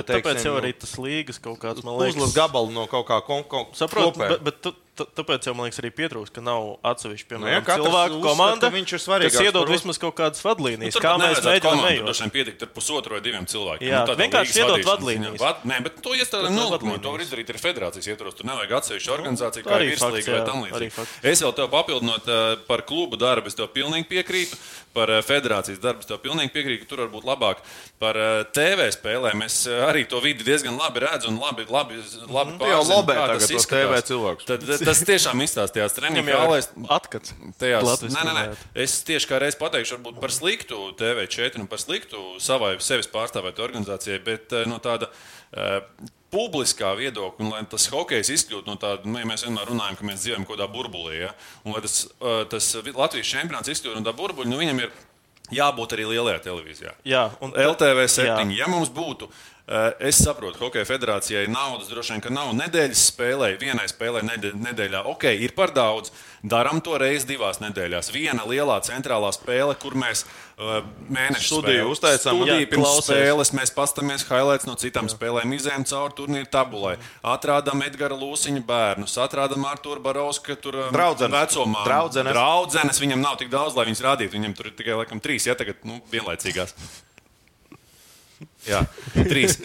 [0.00, 3.22] Bet tāpēc jau arī tas līgas kaut kāds, man liekas, Uzlas gabalu no kaut kā
[3.22, 3.78] konkrēta.
[3.78, 7.54] Saprotu, bet, bet tu- tāpēc jau man liekas, arī pietrūkst, ka nav atsevišķi piemēram, Nu
[7.54, 11.02] jā, katrs cilvēku uzskata, komanda, viņš ir svarīgāks kas iedod vismaz kaut kādas vadlīnijas, Nu,
[11.02, 13.88] kā mēs mēģinām droši vien pietikt ar pusotru vai diviem cilvēkiem.
[13.90, 15.40] Jā, tādā vienkārši iedot vadlīnijas.
[15.42, 16.94] Vad, nē, bet to iestādām Tas nav nolikumā.
[17.02, 17.26] To var vadlīnijas.
[17.26, 18.38] izdarīt arī federācijas ietvaros.
[18.38, 21.06] Tur nevajag atsevišķu organizāciju, kā ir virslīga vai tam līdzīgi.
[21.34, 24.58] Es vēl tev papildinot eh, par klubu darbu, es tev pilnīgi piekrītu.
[24.94, 27.64] Par eh, federācijas darbu es tev pilnīgi piekrītu, ka tur var būt labāk.
[27.98, 31.98] Par eh, TV spēlēm es arī to vidi diezgan labi redzu un labi, labi,
[32.30, 33.90] labi Tu jau pārzinu, kā tas izskatās.
[33.90, 34.46] TV cilvēkus.
[34.48, 36.68] Tad, tad tas tiešām izstāstījās treniņu Viņam jau zālēs.
[36.96, 37.34] atkats.
[37.60, 38.58] Tajās, Latviski nē, nē, nē.
[38.84, 43.64] Es tieši kā reiz pateikšu, varbūt par sliktu TV4 un par sliktu savai sevis pārstāvētai
[43.66, 45.80] organizācijai, bet eh, no tāda uh,
[46.34, 50.08] publiskā viedokļa, un lai tas hokejs izkļūtu no tāda, nu, ja mēs vienmēr runājam, ka
[50.08, 54.06] mēs dzīvojam kaut kādā burbulī, ja, un lai tas, uh, tas Latvijas čempionāts izkļūtu no
[54.06, 54.94] tā burbuļa, nu, viņam ir
[55.52, 56.94] jābūt arī lielajā televīzijā.
[57.08, 58.12] Jā, un LTV Jā.
[58.16, 58.54] 7.
[58.56, 59.53] Ja mums būtu, eh,
[59.98, 64.52] es saprotu, ka Hokeja federācijai naudas droši vien, ka nav nedēļas spēlē, vienai spēlē nedē-
[64.60, 65.00] nedēļā.
[65.08, 66.10] Ok, ir par daudz.
[66.44, 68.10] Darām to reizi divās nedēļās.
[68.12, 70.26] Viena lielā centrālā spēle, kur mēs
[70.58, 72.42] uh, mēnešu Studiju uztaicām.
[72.42, 73.08] Studiju pirms klausies.
[73.08, 75.14] spēles mēs paskatāmies highlights no citām Jā.
[75.16, 81.32] spēlēm, izējām cauri turnīru tabulai, atrādām Edgara Lūsiņa bērnus, atrādām Arturu Barovska, tur um, Draudzenes.
[81.32, 81.86] vecumā.
[81.88, 82.36] Draudzenes.
[82.36, 84.36] Draudzenes viņam nav tik daudz, lai viņas rādītu.
[84.36, 86.76] Viņam tur ir tikai laikam trīs, ja tagad nu, vienlaicīgās.
[88.64, 88.80] Jā,
[89.28, 89.58] trīs.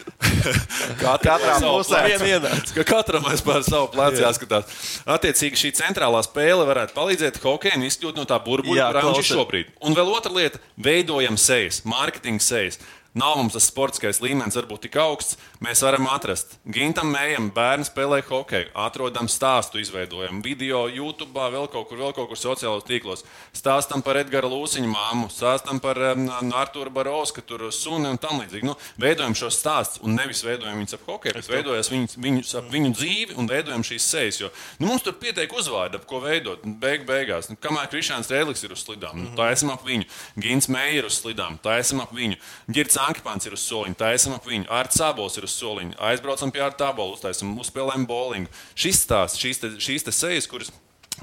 [1.04, 2.02] Katrā savu pusē.
[2.20, 2.74] plecu.
[2.76, 4.80] Ka Katram mēs par savu plecu jāskatās.
[5.10, 9.74] Attiecīgi, šī centrālā spēle varētu palīdzēt hokejam izkļūt no tā burbuļa, kurā viņš ir šobrīd.
[9.88, 12.80] Un vēl otra lieta- veidojam sejas, mārketinga sejas.
[13.18, 15.39] Nav mums tas sportiskais līmenis, varbūt tik augsts.
[15.66, 16.60] Mēs varam atrast.
[16.70, 22.30] Gintam mējam, bērnu spēlē hokeju, atrodam stāstu, izveidojam video, YouTube, vēl kaut kur, vēl kaut
[22.30, 23.26] kur sociālajos tīklos.
[23.55, 28.70] Stāstam par Edgara Lūsiņu māmu, stāstam par um, Arturu Barovsku, tur suni un tam līdzīgi.
[28.70, 32.70] Nu, veidojam šos stāstus un nevis veidojam viņus ap hokeju, bet veidojam viņus, viņus ap
[32.70, 34.41] viņu dzīvi un veidojam šīs sejas.
[34.43, 36.62] Jo nu, mums tur pietiek uzvārdi, ap ko veidot.
[36.80, 40.05] Beig, beigās, nu, kamēr Krišāns Rēlis ir uz slidām, nu, tā esam ap viņu.
[40.38, 42.38] Gins Meija ir uz slidām, tā esam ap viņu.
[42.70, 44.68] Girts Ankipāns ir uz soliņa, tā esam ap viņu.
[44.74, 45.97] Arts Sābols ir uz soliņa.
[46.12, 48.52] Aizbraucam pie Arta Sābola, uztaisam, uzspēlējam bowlingu.
[48.78, 50.74] Šis stāsts, šīs, te, šīs te sejas, kuras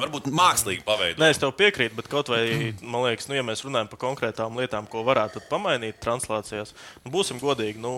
[0.00, 1.20] varbūt mākslīgi paveidot.
[1.20, 4.58] Nē, es tev piekrītu, bet kaut vai, man liekas, nu, ja mēs runājam par konkrētām
[4.60, 6.74] lietām, ko varētu pamainīt translācijās,
[7.04, 7.80] nu, būsim godīgi.
[7.82, 7.94] Nu,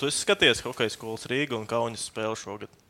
[0.00, 2.80] tu esi skaties hokeja skolas Rīgā un Kaunas spēli šogad.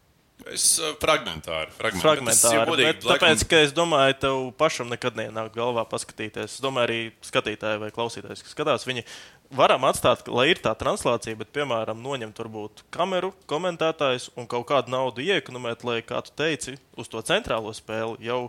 [0.51, 0.64] Es
[1.01, 1.70] fragmentāri.
[1.78, 2.03] fragmentāri.
[2.03, 2.72] Fragmentāri.
[2.76, 6.57] Bet Bet, tāpēc, ka es domāju, tev pašam nekad neienāk galvā paskatīties.
[6.59, 9.07] Es domāju, arī skatītāji vai klausītāji, kas skatās, viņi
[9.53, 14.95] varam atstāt, lai ir tā translācija, bet, piemēram, noņemt varbūt kameru, komentētājs un kaut kādu
[14.95, 18.40] naudu iekonomēt, lai, kā tu teici, uz to centrālo spēli jau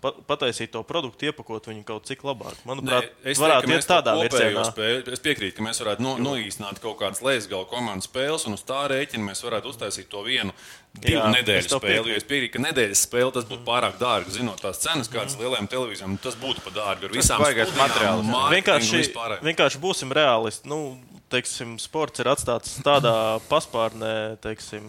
[0.00, 2.56] pataisīt to produktu, iepakot viņu kaut cik labāk.
[2.68, 4.64] Manuprāt, Nē, es varētu iet tādā virzienā.
[4.70, 8.64] Spēli, es piekrītu, ka mēs varētu no, noīsināt kaut kādas lejas komandas spēles, un uz
[8.66, 10.54] tā rēķina mēs varētu uztaisīt to vienu
[10.96, 12.16] divu Jā, nedēļu spēli.
[12.16, 14.36] Es piekrītu, ka nedēļas spēle tas būtu pārāk dārgi.
[14.40, 17.10] Zinot tās cenas, kādas lielajām televīzijām, tas būtu par dārgu.
[17.10, 19.04] Ar visām mārketingu un Vienkārši,
[19.44, 20.70] vienkārši būsim realisti.
[20.70, 20.96] Nu,
[21.30, 24.84] teiksim, sports ir atstāts tādā paspārnē, teiksim,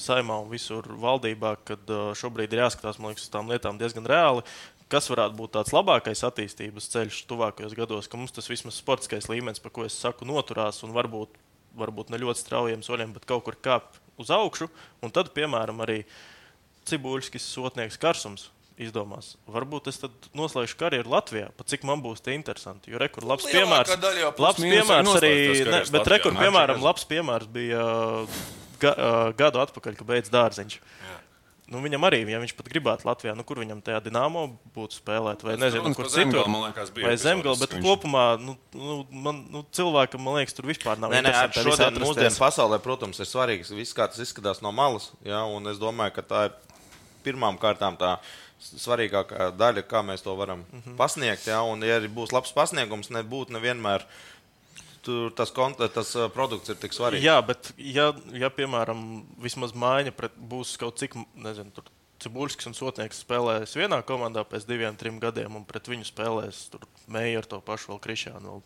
[0.00, 4.44] saimā un visur valdībā, kad uh, šobrīd ir jāskatās liekas, uz tām lietām diezgan reāli.
[4.90, 9.62] Kas varētu būt tāds labākais attīstības ceļš tuvākajos gados, ka mums tas vismaz sportiskais līmenis,
[9.62, 11.36] par ko es saku, noturās un varbūt,
[11.78, 14.66] varbūt ne ļoti straujiem soļiem, bet kaut kur kāp uz augšu.
[15.06, 16.02] Un tad, piemēram, arī
[16.90, 18.48] Cibuļskis, Sotnieks, Karsums
[18.80, 19.34] izdomās.
[19.50, 22.92] Varbūt es tad noslēgšu karjeru Latvijā, pat cik man būs tie interesanti.
[22.94, 24.38] Jo rekur labs Lielākā piemērs.
[24.40, 25.34] Labs piemērs arī,
[25.68, 28.40] ne, bet Latvijā, rekur, piemēram, labs piemērs bija uh,
[28.82, 30.80] ga, uh, gadu atpakaļ, kad beidz dārziņš.
[31.70, 34.40] Nu, viņam arī, ja viņš pat gribētu Latvijā, nu, kur viņam tajā dīnāmo
[34.74, 36.48] būtu spēlēt, vai Tas, nezinu, protams, kur citur.
[36.50, 40.98] liekas, Vai zemgala, bet viņš- kopumā nu, nu, man, nu, cilvēkam, man liekas, tur vispār
[40.98, 44.58] nav Nē, nē, interesanti visu šodien mūsdienu pasaulē, protams, ir svarīgs viss, kā tas izskatās
[44.66, 45.12] no malas.
[45.22, 46.58] Ja, un es domāju, ka tā ir
[47.22, 48.16] pirmām kārtām tā
[48.60, 50.96] svarīgākā daļa, kā mēs to varam mm -hmm.
[50.96, 51.46] pasniegt.
[51.46, 54.04] Ja, un, ja arī būs labs pasniegums, nebūtu nevienmēr
[55.02, 55.52] tur tas,
[55.94, 57.24] tas produkts ir tik svarīgs.
[57.24, 61.84] Jā, bet, ja, ja piemēram, vismaz mājiņa pret, būs kaut cik, nezinu, tur
[62.20, 66.68] Cibulskis un Sotnieks spēlēs vienā komandā pēc diviem, trim gadiem, un pret viņu spēlēs
[67.08, 68.60] Meija ar to pašu vēl Krišānu.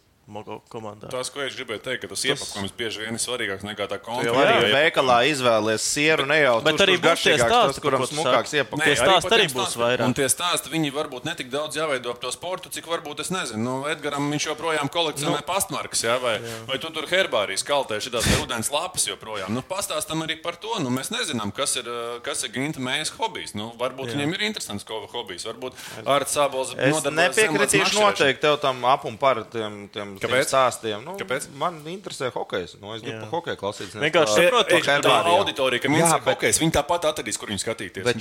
[0.73, 1.11] Komandā.
[1.13, 2.31] Tas, ko es gribēju teikt, ka tas, tas...
[2.33, 4.25] iepakojums bieži vien ir svarīgāks nekā tā konta.
[4.25, 8.87] jau arī veikalā izvēlējies sieru, ne jau Bet arī būs tie stāsti, tu smukāks iepakojums.
[8.89, 10.07] Tie stāsti arī būs vairāk.
[10.09, 13.61] Un tie stāsti, viņi varbūt netik daudz jāveido ap to sportu, cik varbūt es nezinu.
[13.65, 16.57] Nu, Edgars viņš joprojām kolekcionē nu, pastmarkas, jā, vai, jā.
[16.71, 19.53] vai tu tur herbārijas kaltē šīs rudens lapas joprojām.
[19.53, 20.73] Nu, pastāstam arī par to.
[20.81, 23.53] Nu, mēs nezinām, kas ir, uh, kas ir Ginta Mējas hobijs.
[23.59, 24.17] Nu, varbūt jā.
[24.17, 25.45] viņam ir interesants ko hobijs.
[25.49, 25.77] Varbūt
[26.09, 30.49] ar Sābols Es nepiekritīšu noteikti tev tam ap un par tiem, tiem, tiem Kāpēc?
[30.51, 31.05] stāstiem.
[31.05, 31.49] Nu, Kāpēc?
[31.61, 32.77] Man interesē hokejs.
[32.81, 33.97] Nu, es gribu par hokeju klausīties.
[34.03, 34.85] Vienkārši saprotu, par
[35.25, 35.89] Tā auditorija, ka
[36.19, 38.05] ir bet- hokejs, viņi tāpat atradīs, kur viņu skatīties.
[38.05, 38.17] Bet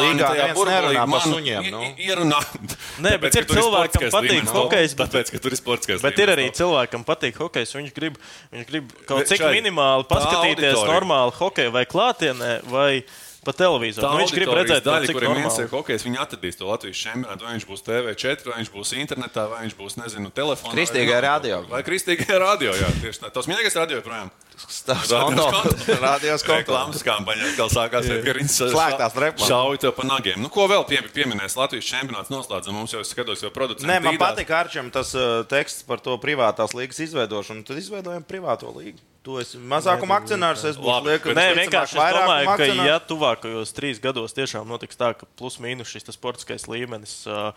[0.00, 1.80] Leaguā tajā neviens nerunā par suņiem, nu.
[2.08, 2.40] Ierunā.
[3.06, 4.54] Nē, bet ir ka cilvēki, kam patīk līmenis.
[4.58, 7.74] hokejs, bet- Tāpēc, ka tur ir sportiskais Bet ir arī cilvēki, kam patīk hokejs.
[7.80, 8.18] Viņš grib,
[8.52, 13.02] viņš grib kaut cik minimāli paskatīties normāli hokeju vai klātienē, vai
[13.44, 14.04] pa televizoru.
[14.04, 17.46] Tā Nu, viņš grib redzēt, daļa, cik kuriem interesē hokejs, viņi atradīs to Latvijas čempionātu.
[17.46, 20.74] Vai viņš būs TV4, vai viņš būs internetā, vai viņš būs, nezinu, telefonā.
[20.74, 21.30] vai Kristīgajā vienalga.
[21.30, 21.60] radio.
[21.70, 23.32] Vai kristīgajā radio, jā, tieši tā.
[23.32, 24.30] Tas mīļākais radio joprojām.
[24.66, 25.46] Konto.
[25.50, 25.96] konto.
[26.00, 26.60] Radios konto.
[26.60, 29.48] Reklāmas kampaņā atkal sākās, viņš Slēgtās reklāmas.
[29.48, 30.40] šauj tev pa nagiem.
[30.42, 32.76] Nu, ko vēl pie, pieminēs Latvijas čempionāts noslēdzam?
[32.76, 33.88] Mums jau skatos, jau producents.
[33.88, 37.64] Nē, man patīk Arčam tas uh, teksts par to privātās līgas izveidošanu.
[37.68, 39.00] Tad izveidojam privāto līgu.
[39.20, 42.88] Tu esi mazākuma akcionārs, es būšu Labi, liekams, Nē, vienkārši es domāju, ka akcionārs.
[42.88, 47.50] ja tuvākajos trīs gados tiešām notiks tā, ka plus mīnus šis tas sportiskais līmenis uh,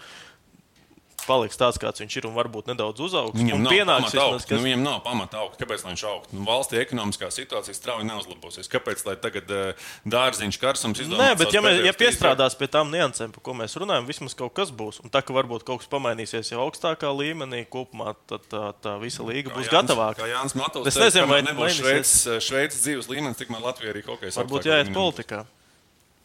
[1.28, 3.38] paliks tāds, kāds viņš ir, un varbūt nedaudz uzaugs.
[3.40, 4.16] Viņam nav pienāks augt.
[4.16, 4.58] vismaz, kas...
[4.58, 5.58] Nu, viņam nav pamata augt.
[5.62, 6.38] Kāpēc lai viņš augtu?
[6.38, 8.70] Nu, valstī ekonomiskā situācija strauji neuzlabosies.
[8.72, 11.30] Kāpēc lai tagad uh, dārziņš karsums izdomā?
[11.30, 14.56] Nē, bet ja, mēs, ja piestrādās pie tām niansēm, par ko mēs runājam, vismaz kaut
[14.58, 15.02] kas būs.
[15.04, 19.26] Un tā, ka varbūt kaut kas pamainīsies jau augstākā līmenī, kopumā tad tā, tā visa
[19.28, 20.24] līga būs gatavāka.
[20.24, 21.80] Kā Jānis Matovs Es nezinu, vai nebūs.
[21.80, 25.44] Šveices, Šveices dzīves līmenis, tikmēr Latvija arī kaut kādā Varbūt jāiet politikā.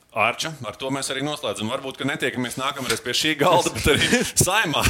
[0.09, 1.69] Arča, ar to mēs arī noslēdzam.
[1.69, 4.81] Varbūt, ka netiekamies nākamreiz pie šī galda, bet arī saimā.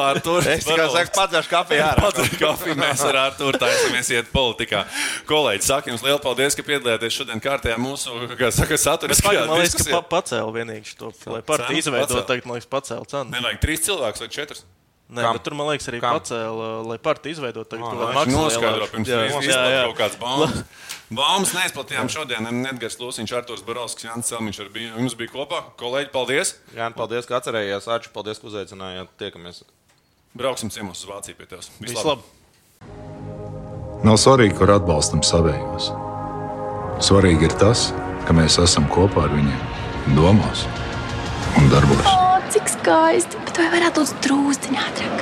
[0.00, 2.06] Ar to Es tikai saku, padzēšu kafiju ārā.
[2.06, 4.86] Pats kafiju mēs ar Arturu taisamies iet politikā.
[5.28, 9.84] Kolēģi, saku jums lielu paldies, ka piedalījāties šodien kārtējā mūsu, kā saka, saturiskajā man liekas,
[9.84, 13.28] ka pa, pacēla vienīgi šo, lai partiju izveidot, tagad, man liekas, pacēla cenu.
[13.36, 14.64] Nevajag trīs cilvēkus vai četrus.
[15.04, 15.36] Nē, Kam?
[15.36, 16.16] bet tur, man liekas, arī Kam?
[16.16, 18.92] pacēla, lai partiju izveidot, tagad kaut nē, kādu Viņš maksu noskaidro lielāku.
[18.94, 19.18] pirms Jā,
[19.58, 19.82] tam jā.
[19.84, 20.54] kaut kādas baumas.
[21.14, 22.48] Baumas neizplatījām šodien.
[22.70, 25.60] Edgars Lūsiņš, Arturs Barovskis, Jānis Celmiņš ar bija, jums bija kopā.
[25.78, 26.54] Kolēģi, paldies!
[26.74, 27.90] Jā, paldies, ka atcerējāties.
[27.98, 29.12] Aču, paldies, ka uzaicinājāt.
[29.20, 29.60] Tiekamies.
[30.34, 31.68] Brauksim ciemos uz Vāciju pie tevis.
[31.84, 32.24] Vislabāk!
[34.04, 35.92] Nav svarīgi, kur atbalstam savējos.
[37.04, 37.90] Svarīgi ir tas,
[38.24, 39.62] ka mēs esam kopā ar viņiem,
[40.16, 40.64] domās
[41.60, 42.04] un darbos.
[42.08, 43.40] O, cik skaisti!
[43.46, 45.16] Bet vai varētu būt drūzdiņā ātrāk?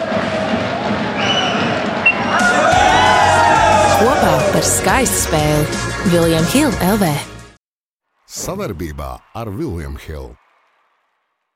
[4.03, 7.11] Kopā par skaistu spēli Viljams Hilde LV.
[8.33, 10.33] Savarbībā ar William Hill.